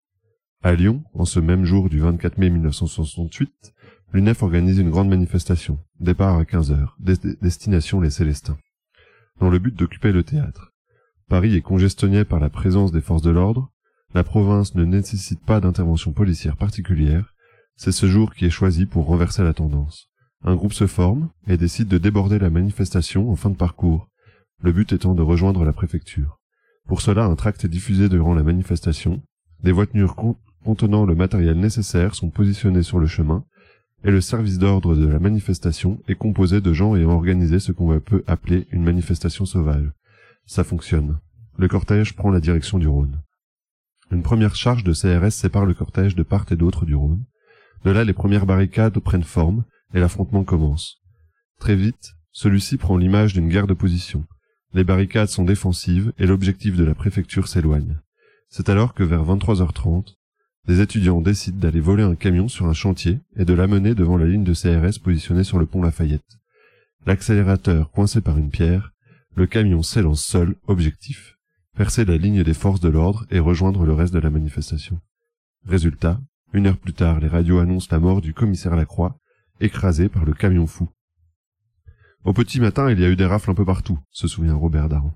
[0.65, 3.73] À Lyon, en ce même jour du 24 mai 1968,
[4.13, 8.57] l'UNEF organise une grande manifestation, départ à 15 heures, destination les Célestins,
[9.41, 10.71] dans le but d'occuper le théâtre.
[11.27, 13.73] Paris est congestionné par la présence des forces de l'ordre,
[14.13, 17.33] la province ne nécessite pas d'intervention policière particulière,
[17.75, 20.07] c'est ce jour qui est choisi pour renverser la tendance.
[20.45, 24.07] Un groupe se forme et décide de déborder la manifestation en fin de parcours,
[24.61, 26.39] le but étant de rejoindre la préfecture.
[26.87, 29.21] Pour cela, un tract est diffusé durant la manifestation,
[29.61, 30.15] des voitures
[30.63, 33.45] contenant le matériel nécessaire sont positionnées sur le chemin,
[34.03, 37.99] et le service d'ordre de la manifestation est composé de gens ayant organisé ce qu'on
[37.99, 39.89] peut appeler une manifestation sauvage.
[40.45, 41.19] Ça fonctionne.
[41.57, 43.21] Le cortège prend la direction du Rhône.
[44.11, 47.23] Une première charge de CRS sépare le cortège de part et d'autre du Rhône.
[47.85, 51.01] De là, les premières barricades prennent forme et l'affrontement commence.
[51.59, 54.25] Très vite, celui-ci prend l'image d'une guerre de position.
[54.73, 57.99] Les barricades sont défensives et l'objectif de la préfecture s'éloigne.
[58.49, 60.15] C'est alors que vers 23h30,
[60.67, 64.25] des étudiants décident d'aller voler un camion sur un chantier et de l'amener devant la
[64.25, 66.39] ligne de CRS positionnée sur le pont Lafayette.
[67.05, 68.93] L'accélérateur coincé par une pierre,
[69.35, 71.37] le camion s'élance seul, objectif,
[71.75, 75.01] percer la ligne des forces de l'ordre et rejoindre le reste de la manifestation.
[75.65, 76.21] Résultat,
[76.53, 79.17] une heure plus tard, les radios annoncent la mort du commissaire Lacroix,
[79.59, 80.89] écrasé par le camion fou.
[82.23, 84.87] Au petit matin, il y a eu des rafles un peu partout, se souvient Robert
[84.87, 85.13] Daran,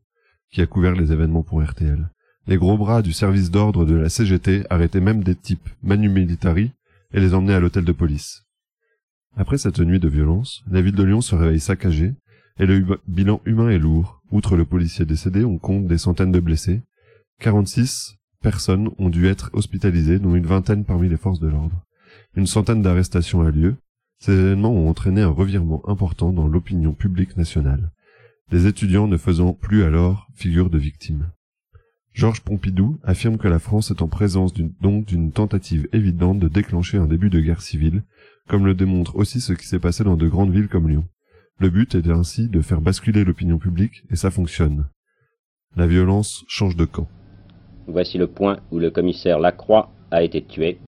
[0.52, 2.10] qui a couvert les événements pour RTL.
[2.48, 6.72] Les gros bras du service d'ordre de la CGT arrêtaient même des types manu militari
[7.12, 8.44] et les emmenaient à l'hôtel de police.
[9.36, 12.14] Après cette nuit de violence, la ville de Lyon se réveille saccagée
[12.60, 14.22] et le bilan humain est lourd.
[14.32, 16.82] Outre le policier décédé, on compte des centaines de blessés.
[17.42, 21.84] 46 personnes ont dû être hospitalisées, dont une vingtaine parmi les forces de l'ordre.
[22.36, 23.76] Une centaine d'arrestations a lieu.
[24.20, 27.92] Ces événements ont entraîné un revirement important dans l'opinion publique nationale,
[28.52, 31.30] les étudiants ne faisant plus alors figure de victimes.
[32.18, 34.52] Georges Pompidou affirme que la France est en présence
[34.82, 38.02] donc d'une tentative évidente de déclencher un début de guerre civile,
[38.50, 41.04] comme le démontre aussi ce qui s'est passé dans de grandes villes comme Lyon.
[41.60, 44.88] Le but est ainsi de faire basculer l'opinion publique, et ça fonctionne.
[45.76, 47.08] La violence change de camp.
[47.86, 50.80] Voici le point où le commissaire Lacroix a été tué.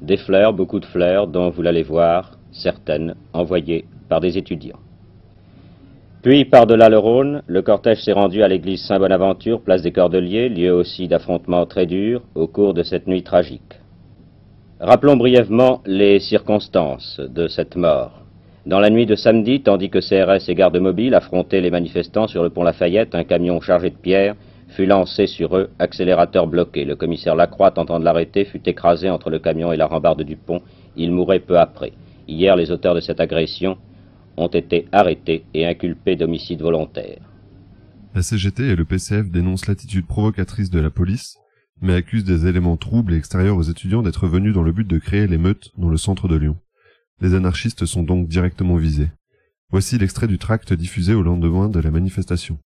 [0.00, 4.80] Des fleurs, beaucoup de fleurs, dont vous l'allez voir, certaines envoyées par des étudiants.
[6.26, 10.74] Puis, par-delà le Rhône, le cortège s'est rendu à l'église Saint-Bonaventure, place des Cordeliers, lieu
[10.74, 13.78] aussi d'affrontements très durs au cours de cette nuit tragique.
[14.80, 18.24] Rappelons brièvement les circonstances de cette mort.
[18.66, 22.42] Dans la nuit de samedi, tandis que CRS et gardes mobiles affrontaient les manifestants sur
[22.42, 24.34] le pont Lafayette, un camion chargé de pierres
[24.70, 26.84] fut lancé sur eux, accélérateur bloqué.
[26.84, 30.34] Le commissaire Lacroix, tentant de l'arrêter, fut écrasé entre le camion et la rambarde du
[30.34, 30.60] pont.
[30.96, 31.92] Il mourait peu après.
[32.26, 33.76] Hier, les auteurs de cette agression
[34.36, 37.20] ont été arrêtés et inculpés d'homicide volontaire.
[38.14, 41.36] La CGT et le PCF dénoncent l'attitude provocatrice de la police,
[41.80, 44.98] mais accusent des éléments troubles et extérieurs aux étudiants d'être venus dans le but de
[44.98, 46.56] créer l'émeute dans le centre de Lyon.
[47.20, 49.10] Les anarchistes sont donc directement visés.
[49.70, 52.58] Voici l'extrait du tract diffusé au lendemain de la manifestation.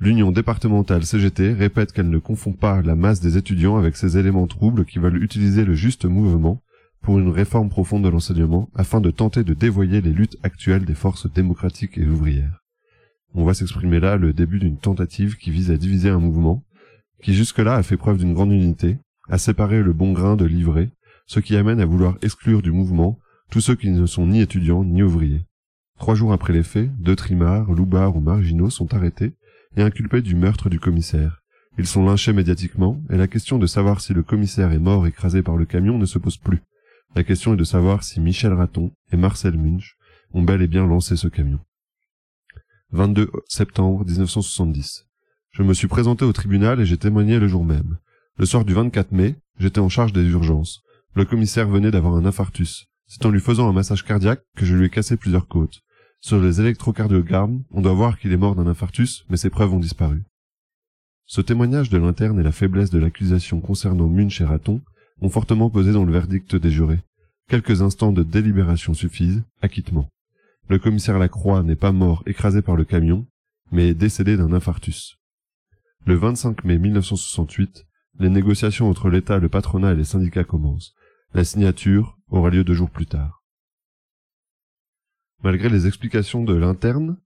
[0.00, 4.48] L'Union départementale CGT répète qu'elle ne confond pas la masse des étudiants avec ces éléments
[4.48, 6.60] troubles qui veulent utiliser le juste mouvement
[7.04, 10.94] pour une réforme profonde de l'enseignement afin de tenter de dévoyer les luttes actuelles des
[10.94, 12.62] forces démocratiques et ouvrières.
[13.34, 16.64] On va s'exprimer là le début d'une tentative qui vise à diviser un mouvement,
[17.22, 18.96] qui jusque-là a fait preuve d'une grande unité,
[19.28, 20.90] à séparer le bon grain de l'ivraie,
[21.26, 23.18] ce qui amène à vouloir exclure du mouvement
[23.50, 25.44] tous ceux qui ne sont ni étudiants ni ouvriers.
[25.98, 29.34] Trois jours après les faits, deux trimards, loubards ou marginaux sont arrêtés
[29.76, 31.42] et inculpés du meurtre du commissaire.
[31.76, 35.42] Ils sont lynchés médiatiquement, et la question de savoir si le commissaire est mort écrasé
[35.42, 36.62] par le camion ne se pose plus.
[37.16, 39.96] La question est de savoir si Michel Raton et Marcel Munch
[40.32, 41.60] ont bel et bien lancé ce camion.
[42.90, 45.06] 22 septembre 1970.
[45.52, 47.98] Je me suis présenté au tribunal et j'ai témoigné le jour même.
[48.36, 50.82] Le soir du 24 mai, j'étais en charge des urgences.
[51.14, 52.86] Le commissaire venait d'avoir un infarctus.
[53.06, 55.82] C'est en lui faisant un massage cardiaque que je lui ai cassé plusieurs côtes.
[56.18, 59.78] Sur les électrocardiogrammes, on doit voir qu'il est mort d'un infarctus, mais ses preuves ont
[59.78, 60.24] disparu.
[61.26, 64.82] Ce témoignage de l'interne et la faiblesse de l'accusation concernant Munch et Raton
[65.28, 67.00] fortement pesé dans le verdict des jurés.
[67.48, 70.08] Quelques instants de délibération suffisent, acquittement.
[70.68, 73.26] Le commissaire Lacroix n'est pas mort écrasé par le camion,
[73.70, 75.18] mais décédé d'un infarctus.
[76.06, 77.86] Le 25 mai 1968,
[78.20, 80.94] Les négociations entre l'État, le patronat et les syndicats commencent.
[81.34, 83.42] La signature aura lieu deux jours plus tard.
[85.42, 87.16] Malgré les explications de l'interne,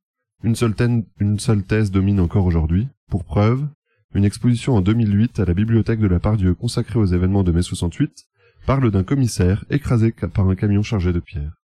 [0.42, 2.88] une seule thèse domine encore aujourd'hui.
[3.11, 3.68] Pour preuve,
[4.14, 7.62] une exposition en 2008 à la bibliothèque de la Pardieu consacrée aux événements de mai
[7.62, 8.26] 68
[8.66, 11.54] parle d'un commissaire écrasé par un camion chargé de pierres.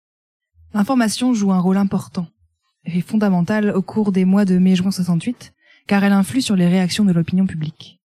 [0.75, 2.29] L'information joue un rôle important
[2.85, 5.55] et fondamental au cours des mois de mai-juin 68,
[5.87, 8.01] car elle influe sur les réactions de l'opinion publique.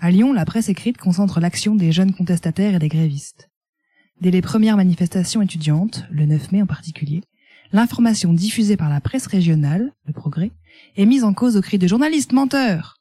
[0.00, 3.48] À Lyon, la presse écrite concentre l'action des jeunes contestataires et des grévistes.
[4.20, 7.22] Dès les premières manifestations étudiantes, le 9 mai en particulier,
[7.72, 10.50] l'information diffusée par la presse régionale, le Progrès,
[10.96, 12.97] est mise en cause au cri de journalistes menteurs.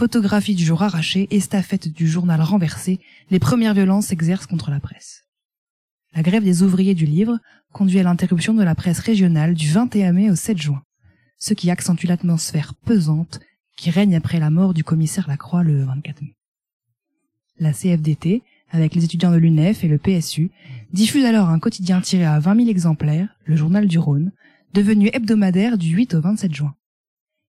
[0.00, 5.26] Photographie du jour arrachée, estafette du journal renversé, les premières violences s'exercent contre la presse.
[6.14, 7.38] La grève des ouvriers du livre
[7.74, 10.82] conduit à l'interruption de la presse régionale du 21 mai au 7 juin,
[11.36, 13.40] ce qui accentue l'atmosphère pesante
[13.76, 16.34] qui règne après la mort du commissaire Lacroix le 24 mai.
[17.58, 20.50] La CFDT, avec les étudiants de l'UNEF et le PSU,
[20.94, 24.32] diffuse alors un quotidien tiré à 20 000 exemplaires, le journal du Rhône,
[24.72, 26.74] devenu hebdomadaire du 8 au 27 juin.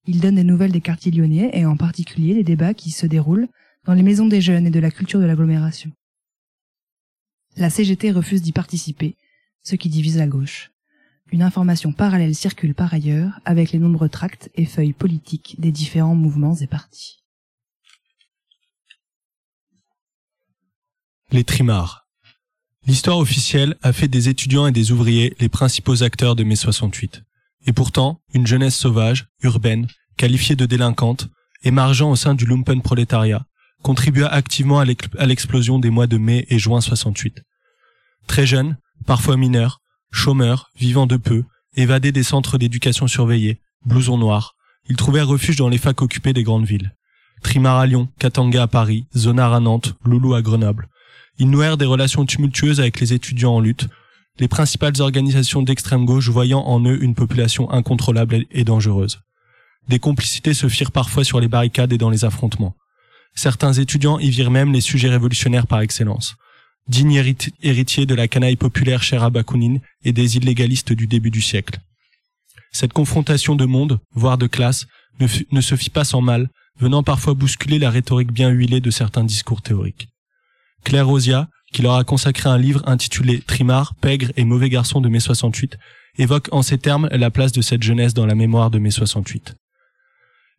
[0.07, 3.49] Il donne des nouvelles des quartiers lyonnais et en particulier des débats qui se déroulent
[3.85, 5.93] dans les maisons des jeunes et de la culture de l'agglomération.
[7.57, 9.17] La CGT refuse d'y participer,
[9.63, 10.71] ce qui divise la gauche.
[11.33, 16.15] Une information parallèle circule par ailleurs avec les nombreux tracts et feuilles politiques des différents
[16.15, 17.19] mouvements et partis.
[21.31, 22.09] Les trimards.
[22.87, 27.23] L'histoire officielle a fait des étudiants et des ouvriers les principaux acteurs de mai 68.
[27.67, 29.87] Et pourtant, une jeunesse sauvage, urbaine,
[30.17, 31.29] qualifiée de délinquante,
[31.63, 33.45] émargeant au sein du lumpen prolétariat,
[33.83, 37.43] contribua activement à l'explosion des mois de mai et juin 68.
[38.27, 39.81] Très jeunes, parfois mineurs,
[40.11, 41.45] chômeurs, vivant de peu,
[41.77, 44.55] évadés des centres d'éducation surveillés, blousons noirs,
[44.89, 46.95] ils trouvèrent refuge dans les facs occupées des grandes villes.
[47.43, 50.89] Trimar à Lyon, Katanga à Paris, Zonar à Nantes, Loulou à Grenoble.
[51.39, 53.89] Ils nouèrent des relations tumultueuses avec les étudiants en lutte,
[54.39, 59.21] les principales organisations d'extrême gauche voyant en eux une population incontrôlable et dangereuse.
[59.89, 62.77] Des complicités se firent parfois sur les barricades et dans les affrontements.
[63.35, 66.37] Certains étudiants y virent même les sujets révolutionnaires par excellence,
[66.89, 67.23] dignes
[67.63, 71.81] héritiers de la canaille populaire chère à Bakounine et des illégalistes du début du siècle.
[72.73, 74.87] Cette confrontation de monde, voire de classe,
[75.19, 78.91] ne, ne se fit pas sans mal, venant parfois bousculer la rhétorique bien huilée de
[78.91, 80.09] certains discours théoriques.
[80.85, 85.09] Claire Rosia, qui leur a consacré un livre intitulé Trimard, pègre et mauvais garçon de
[85.09, 85.79] mai 68,
[86.19, 89.55] évoque en ces termes la place de cette jeunesse dans la mémoire de mai 68.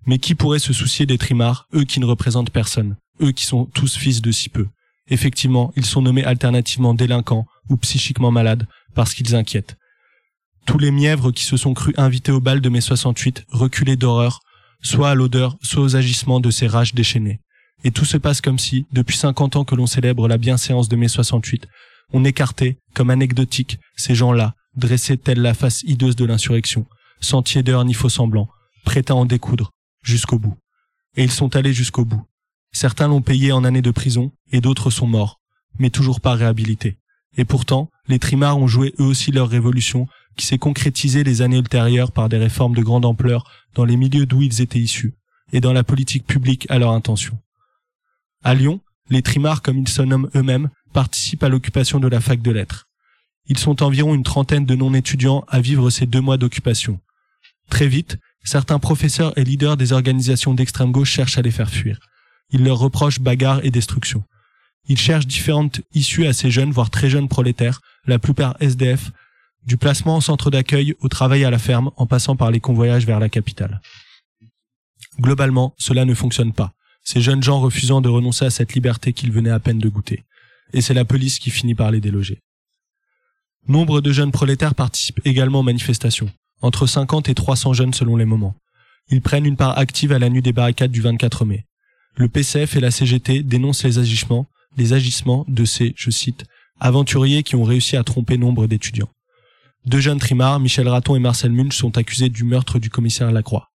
[0.05, 3.65] Mais qui pourrait se soucier des trimards, eux qui ne représentent personne, eux qui sont
[3.65, 4.67] tous fils de si peu?
[5.09, 9.75] Effectivement, ils sont nommés alternativement délinquants ou psychiquement malades parce qu'ils inquiètent.
[10.65, 14.39] Tous les mièvres qui se sont crus invités au bal de mai 68 reculaient d'horreur,
[14.81, 17.39] soit à l'odeur, soit aux agissements de ces rages déchaînées.
[17.83, 20.95] Et tout se passe comme si, depuis 50 ans que l'on célèbre la bienséance de
[20.95, 21.67] mai 68,
[22.13, 26.85] on écartait, comme anecdotique, ces gens-là, dressés telle la face hideuse de l'insurrection,
[27.19, 28.49] sans tiédeur ni faux semblant,
[28.83, 29.71] prêts à en découdre,
[30.03, 30.57] jusqu'au bout.
[31.15, 32.23] Et ils sont allés jusqu'au bout.
[32.71, 35.39] Certains l'ont payé en années de prison, et d'autres sont morts,
[35.79, 36.97] mais toujours pas réhabilités.
[37.37, 40.07] Et pourtant, les trimards ont joué eux aussi leur révolution,
[40.37, 44.25] qui s'est concrétisée les années ultérieures par des réformes de grande ampleur dans les milieux
[44.25, 45.13] d'où ils étaient issus,
[45.51, 47.37] et dans la politique publique à leur intention.
[48.43, 52.41] À Lyon, les trimards, comme ils se nomment eux-mêmes, participent à l'occupation de la fac
[52.41, 52.87] de lettres.
[53.47, 56.99] Ils sont environ une trentaine de non-étudiants à vivre ces deux mois d'occupation.
[57.69, 61.99] Très vite, certains professeurs et leaders des organisations d'extrême gauche cherchent à les faire fuir.
[62.51, 64.23] Ils leur reprochent bagarre et destruction.
[64.87, 69.11] Ils cherchent différentes issues à ces jeunes, voire très jeunes prolétaires, la plupart SDF,
[69.65, 73.05] du placement en centre d'accueil au travail à la ferme en passant par les convoyages
[73.05, 73.79] vers la capitale.
[75.19, 76.73] Globalement, cela ne fonctionne pas,
[77.03, 80.23] ces jeunes gens refusant de renoncer à cette liberté qu'ils venaient à peine de goûter.
[80.73, 82.39] Et c'est la police qui finit par les déloger.
[83.67, 86.29] Nombre de jeunes prolétaires participent également aux manifestations,
[86.61, 88.55] entre 50 et 300 jeunes selon les moments.
[89.09, 91.65] Ils prennent une part active à la nuit des barricades du 24 mai.
[92.15, 94.47] Le PCF et la CGT dénoncent les agissements,
[94.77, 96.45] les agissements de ces, je cite,
[96.79, 99.09] aventuriers qui ont réussi à tromper nombre d'étudiants.
[99.85, 103.70] Deux jeunes trimards, Michel Raton et Marcel Munch, sont accusés du meurtre du commissaire Lacroix.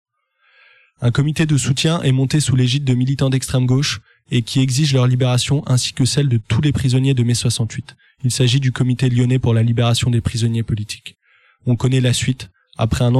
[1.01, 3.99] Un comité de soutien est monté sous l'égide de militants d'extrême gauche
[4.31, 7.95] et qui exige leur libération ainsi que celle de tous les prisonniers de mai 68.
[8.23, 11.17] Il s'agit du comité lyonnais pour la libération des prisonniers politiques.
[11.65, 12.49] On connaît la suite.
[12.77, 13.13] Après un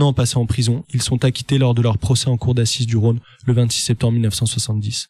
[0.00, 2.96] an, passé en prison, ils sont acquittés lors de leur procès en cour d'assises du
[2.96, 5.08] Rhône le 26 septembre 1970.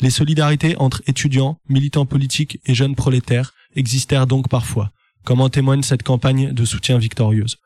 [0.00, 4.90] Les solidarités entre étudiants, militants politiques et jeunes prolétaires existèrent donc parfois,
[5.24, 7.58] comme en témoigne cette campagne de soutien victorieuse.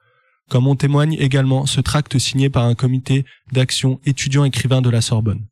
[0.50, 5.00] Comme en témoigne également ce tract signé par un comité d'action étudiants écrivains de la
[5.00, 5.46] Sorbonne.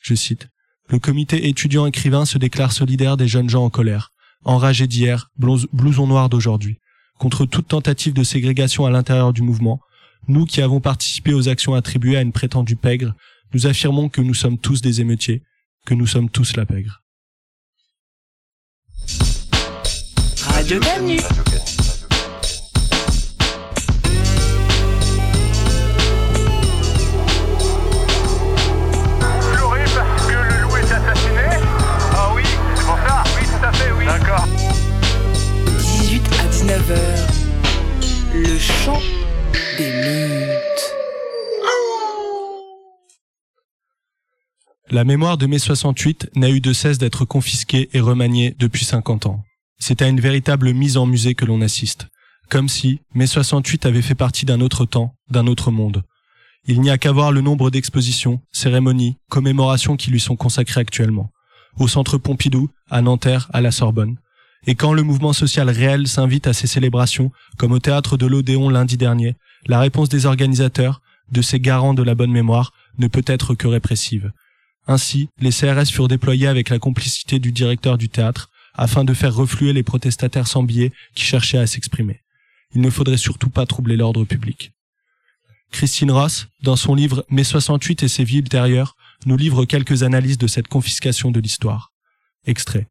[0.00, 0.48] Je cite
[0.88, 4.10] Le comité étudiant écrivain se déclare solidaire des jeunes gens en colère,
[4.44, 6.78] enragés d'hier, blous- blousons noirs d'aujourd'hui.
[7.18, 9.80] Contre toute tentative de ségrégation à l'intérieur du mouvement,
[10.28, 13.14] nous qui avons participé aux actions attribuées à une prétendue pègre,
[13.54, 15.42] nous affirmons que nous sommes tous des émeutiers,
[15.86, 17.02] que nous sommes tous la pègre.
[36.84, 37.44] À 19h.
[38.34, 39.00] Le chant
[39.78, 40.94] des meutes.
[44.90, 49.26] La mémoire de mai 68 n'a eu de cesse d'être confisquée et remaniée depuis 50
[49.26, 49.42] ans.
[49.78, 52.08] C'est à une véritable mise en musée que l'on assiste.
[52.50, 56.04] Comme si mai 68 avait fait partie d'un autre temps, d'un autre monde.
[56.66, 61.30] Il n'y a qu'à voir le nombre d'expositions, cérémonies, commémorations qui lui sont consacrées actuellement.
[61.78, 64.16] Au centre Pompidou, à Nanterre, à la Sorbonne.
[64.66, 68.68] Et quand le mouvement social réel s'invite à ces célébrations, comme au théâtre de l'Odéon
[68.70, 69.36] lundi dernier,
[69.66, 71.00] la réponse des organisateurs,
[71.30, 74.32] de ces garants de la bonne mémoire, ne peut être que répressive.
[74.86, 79.34] Ainsi, les CRS furent déployés avec la complicité du directeur du théâtre afin de faire
[79.34, 82.20] refluer les protestataires sans billets qui cherchaient à s'exprimer.
[82.74, 84.72] Il ne faudrait surtout pas troubler l'ordre public.
[85.70, 88.96] Christine Ross, dans son livre Mai 68 et ses vies ultérieures,
[89.26, 91.92] nous livre quelques analyses de cette confiscation de l'histoire.
[92.46, 92.86] Extrait.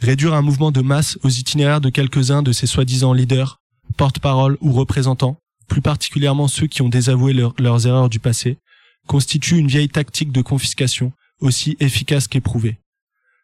[0.00, 3.58] Réduire un mouvement de masse aux itinéraires de quelques-uns de ces soi-disant leaders,
[3.96, 8.58] porte-parole ou représentants, plus particulièrement ceux qui ont désavoué leur- leurs erreurs du passé,
[9.06, 12.78] constitue une vieille tactique de confiscation aussi efficace qu'éprouvée.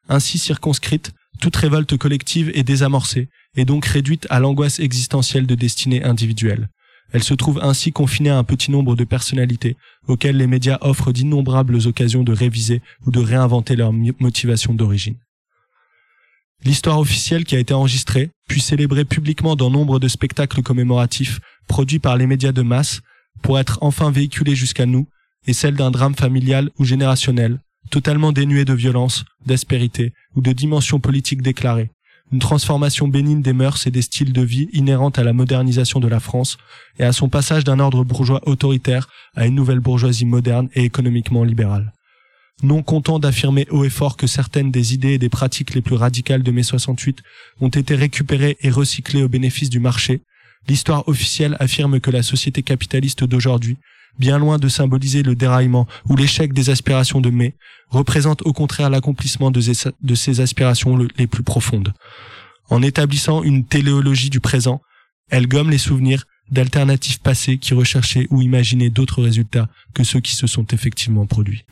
[0.08, 6.04] Ainsi circonscrite, toute révolte collective est désamorcée et donc réduite à l'angoisse existentielle de destinées
[6.04, 6.68] individuelles.
[7.12, 9.76] Elle se trouve ainsi confinée à un petit nombre de personnalités
[10.06, 15.16] auxquelles les médias offrent d'innombrables occasions de réviser ou de réinventer leur motivation d'origine.
[16.64, 21.98] L'histoire officielle qui a été enregistrée, puis célébrée publiquement dans nombre de spectacles commémoratifs produits
[21.98, 23.00] par les médias de masse,
[23.42, 25.06] pour être enfin véhiculée jusqu'à nous,
[25.46, 27.60] est celle d'un drame familial ou générationnel,
[27.90, 31.90] totalement dénué de violence, d'aspérité ou de dimension politique déclarée,
[32.32, 36.08] une transformation bénigne des mœurs et des styles de vie inhérente à la modernisation de
[36.08, 36.56] la France
[36.98, 41.44] et à son passage d'un ordre bourgeois autoritaire à une nouvelle bourgeoisie moderne et économiquement
[41.44, 41.92] libérale.
[42.62, 45.96] Non content d'affirmer haut et fort que certaines des idées et des pratiques les plus
[45.96, 47.18] radicales de mai 68
[47.60, 50.22] ont été récupérées et recyclées au bénéfice du marché,
[50.68, 53.76] l'histoire officielle affirme que la société capitaliste d'aujourd'hui,
[54.18, 57.54] bien loin de symboliser le déraillement ou l'échec des aspirations de mai,
[57.90, 61.92] représente au contraire l'accomplissement de ses- aspirations le- les plus profondes.
[62.70, 64.80] En établissant une téléologie du présent,
[65.28, 70.34] elle gomme les souvenirs d'alternatives passées qui recherchaient ou imaginaient d'autres résultats que ceux qui
[70.36, 71.64] se sont effectivement produits.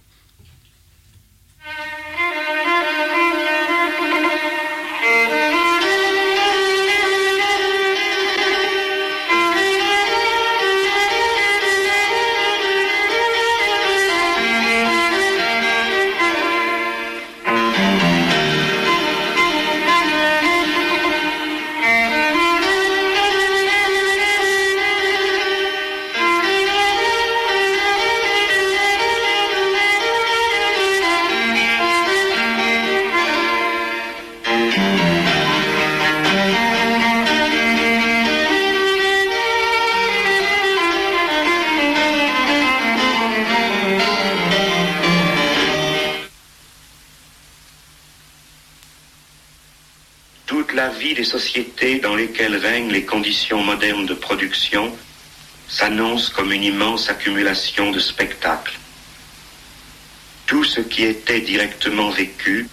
[50.82, 54.92] La vie des sociétés dans lesquelles règnent les conditions modernes de production
[55.68, 58.80] s'annonce comme une immense accumulation de spectacles.
[60.44, 62.66] Tout ce qui était directement vécu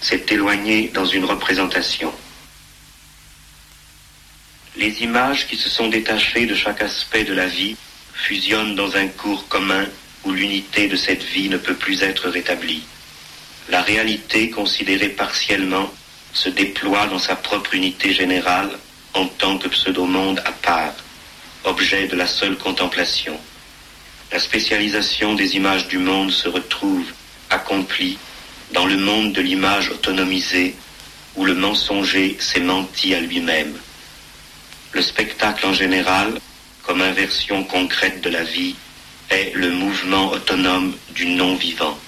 [0.00, 2.14] s'est éloigné dans une représentation.
[4.76, 7.76] Les images qui se sont détachées de chaque aspect de la vie
[8.14, 9.84] fusionnent dans un cours commun
[10.24, 12.84] où l'unité de cette vie ne peut plus être rétablie.
[13.68, 15.92] La réalité considérée partiellement
[16.34, 18.70] se déploie dans sa propre unité générale
[19.14, 20.94] en tant que pseudo-monde à part,
[21.62, 23.38] objet de la seule contemplation.
[24.32, 27.06] La spécialisation des images du monde se retrouve
[27.50, 28.18] accomplie
[28.72, 30.74] dans le monde de l'image autonomisée
[31.36, 33.78] où le mensonger s'est menti à lui-même.
[34.92, 36.40] Le spectacle en général,
[36.82, 38.74] comme inversion concrète de la vie,
[39.30, 41.98] est le mouvement autonome du non-vivant.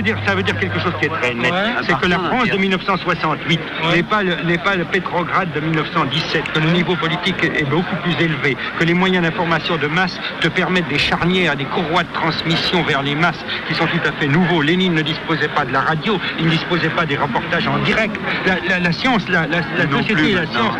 [0.00, 1.52] Veut dire, ça veut dire quelque chose qui est très net.
[1.86, 3.60] C'est que la France de 1968
[3.94, 4.84] n'est pas le, n'est pas le
[5.54, 9.86] de 1917, que le niveau politique est beaucoup plus élevé, que les moyens d'information de
[9.86, 14.00] masse te permettent des charnières, des courroies de transmission vers les masses qui sont tout
[14.06, 14.62] à fait nouveaux.
[14.62, 18.16] Lénine ne disposait pas de la radio, il ne disposait pas des reportages en direct.
[18.46, 20.74] La, la- la science, la, la, la société et la science.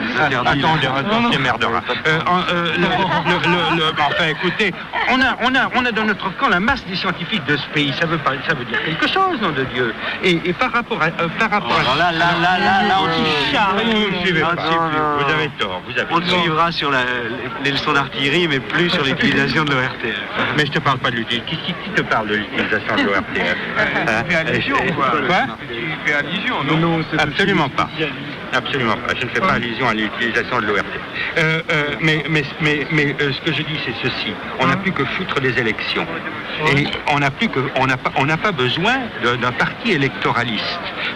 [4.10, 4.72] Enfin, écoutez,
[5.10, 7.66] on a, on, a, on a dans notre camp la masse des scientifiques de ce
[7.68, 7.92] pays.
[8.00, 9.94] Ça veut, pas, ça veut dire quelque chose, nom de Dieu.
[10.22, 11.06] Et, et par rapport à.
[11.06, 14.06] euh, par rapport à Alors là, là, là, là, là, on s'y charrie.
[14.24, 14.54] Vous ne pas.
[14.54, 15.16] non, non.
[15.24, 15.82] Vous avez tort.
[15.86, 16.40] Vous avez On tort.
[16.42, 17.04] suivra sur la-
[17.64, 20.16] les leçons d'artillerie, mais plus sur l'utilisation de l'ORTF.
[20.56, 21.50] Mais je te parle pas de l'utilisation.
[21.50, 23.56] Qui, qui- qui te parle de l'utilisation de l'ORTF
[24.28, 25.12] Tu fais allusion, quoi.
[25.26, 25.36] Quoi?
[25.68, 27.88] Tu fais allusion, non, non Absolument pas.
[28.52, 29.14] Absolument pas.
[29.18, 30.84] Je ne fais pas allusion à l'utilisation de l'ORTF.
[31.38, 34.32] Euh, euh, mais mais, mais, mais euh, ce que je dis, c'est ceci.
[34.58, 36.06] On n'a plus que foutre des élections.
[36.76, 40.64] Et on n'a plus que, on n'a pas, on n'a pas besoin d'un parti électoraliste.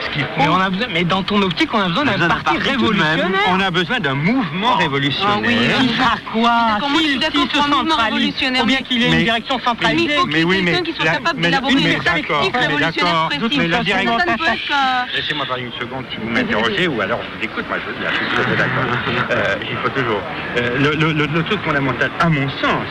[0.00, 0.28] Ce qu'il faut.
[0.38, 3.28] Mais, on a besoin, mais dans ton optique, on a besoin d'un parti révolutionnaire.
[3.48, 5.34] On a besoin d'un mouvement révolutionnaire.
[5.36, 9.24] Ah oui, qui fera quoi pour se centralise, faut bien mais- qu'il ait Mais- une
[9.24, 10.06] direction centralisée.
[10.08, 11.84] Mais il qu'il y ait oui, mais qui soit la- capable mais- d'élaborer une mais
[11.84, 12.22] mais révolutionnaire
[13.04, 13.58] d'accord, précise.
[13.58, 14.16] mais la direction-
[15.14, 17.98] Laissez-moi parler une seconde si vous m'interrogez, ou alors je vous écoute, moi je veux
[17.98, 18.84] dire, je suis tout à fait d'accord.
[19.30, 20.20] Euh, il faut toujours.
[20.58, 22.86] Euh, le truc fondamental, à mon sens,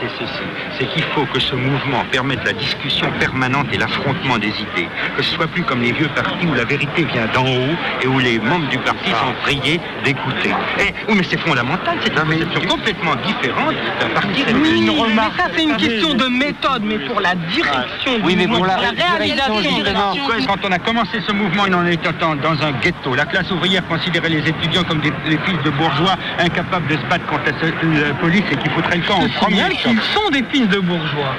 [0.00, 0.42] c'est ceci,
[0.78, 4.88] c'est qu'il faut que ce mouvement permette la discussion permanente et l'affrontement des idées.
[5.16, 8.06] Que ce soit plus comme les vieux partis où la vérité vient d'en haut et
[8.06, 10.54] où les membres du parti sont priés d'écouter.
[10.78, 15.50] Eh, oui, mais c'est fondamental, c'est une conception complètement différente d'un parti Oui, mais ça
[15.54, 18.90] c'est une question de méthode, mais pour la direction Oui, du mais mouvement, pour la
[18.90, 20.14] réalisation, justement.
[20.46, 23.14] Quand on a commencé ce mouvement, il en était dans, un ghetto?
[23.14, 25.12] La classe ouvrière considérait les étudiants comme des,
[25.44, 29.16] fils de bourgeois incapables de se battre contre la, police et qui foutraient le camp
[29.16, 29.62] en premier.
[29.88, 31.34] Qu'ils sont des fils de bourgeois.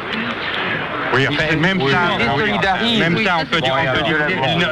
[1.12, 1.98] Oui, enfin, même Oui, ça,
[2.84, 3.74] oui, même Oui, ça, on peut dire.
[3.76, 4.18] on peut dire-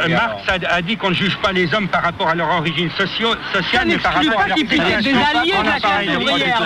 [0.06, 2.48] une- Marx a, a dit qu'on ne juge pas les hommes par rapport à leur
[2.50, 5.10] origine socio- sociale, mais par rapport à pas leur puissent être des
[5.40, 6.62] alliés de la classe ouvrière,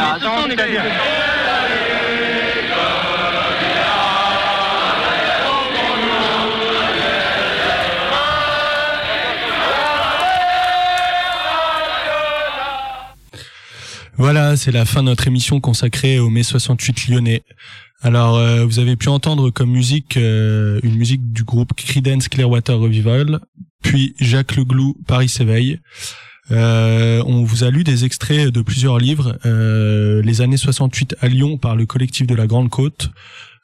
[14.21, 17.41] Voilà, c'est la fin de notre émission consacrée au mai 68 lyonnais.
[18.03, 22.77] Alors, euh, vous avez pu entendre comme musique euh, une musique du groupe Creedence Clearwater
[22.77, 23.39] Revival,
[23.81, 25.79] puis Jacques Leglou, Paris s'éveille.
[26.51, 31.57] Euh, on vous a lu des extraits de plusieurs livres, Les années 68 à Lyon
[31.57, 33.09] par le collectif de la Grande Côte,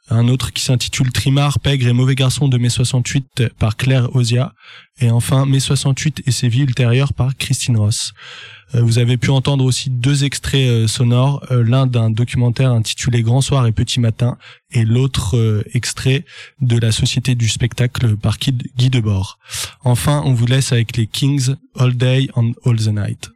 [0.10, 4.54] un autre qui s'intitule Trimard, Pègre et Mauvais Garçon de mai 68 par Claire Ozia,
[5.02, 8.14] et enfin mai 68 et ses vies ultérieures par Christine Ross.
[8.76, 13.22] Euh, vous avez pu entendre aussi deux extraits euh, sonores, euh, l'un d'un documentaire intitulé
[13.22, 14.38] Grand Soir et Petit Matin,
[14.72, 16.26] et l'autre extrait
[16.60, 19.40] de la Société du spectacle par Guy Debord.
[19.84, 23.30] Enfin, on vous laisse avec les Kings All Day and All the Night.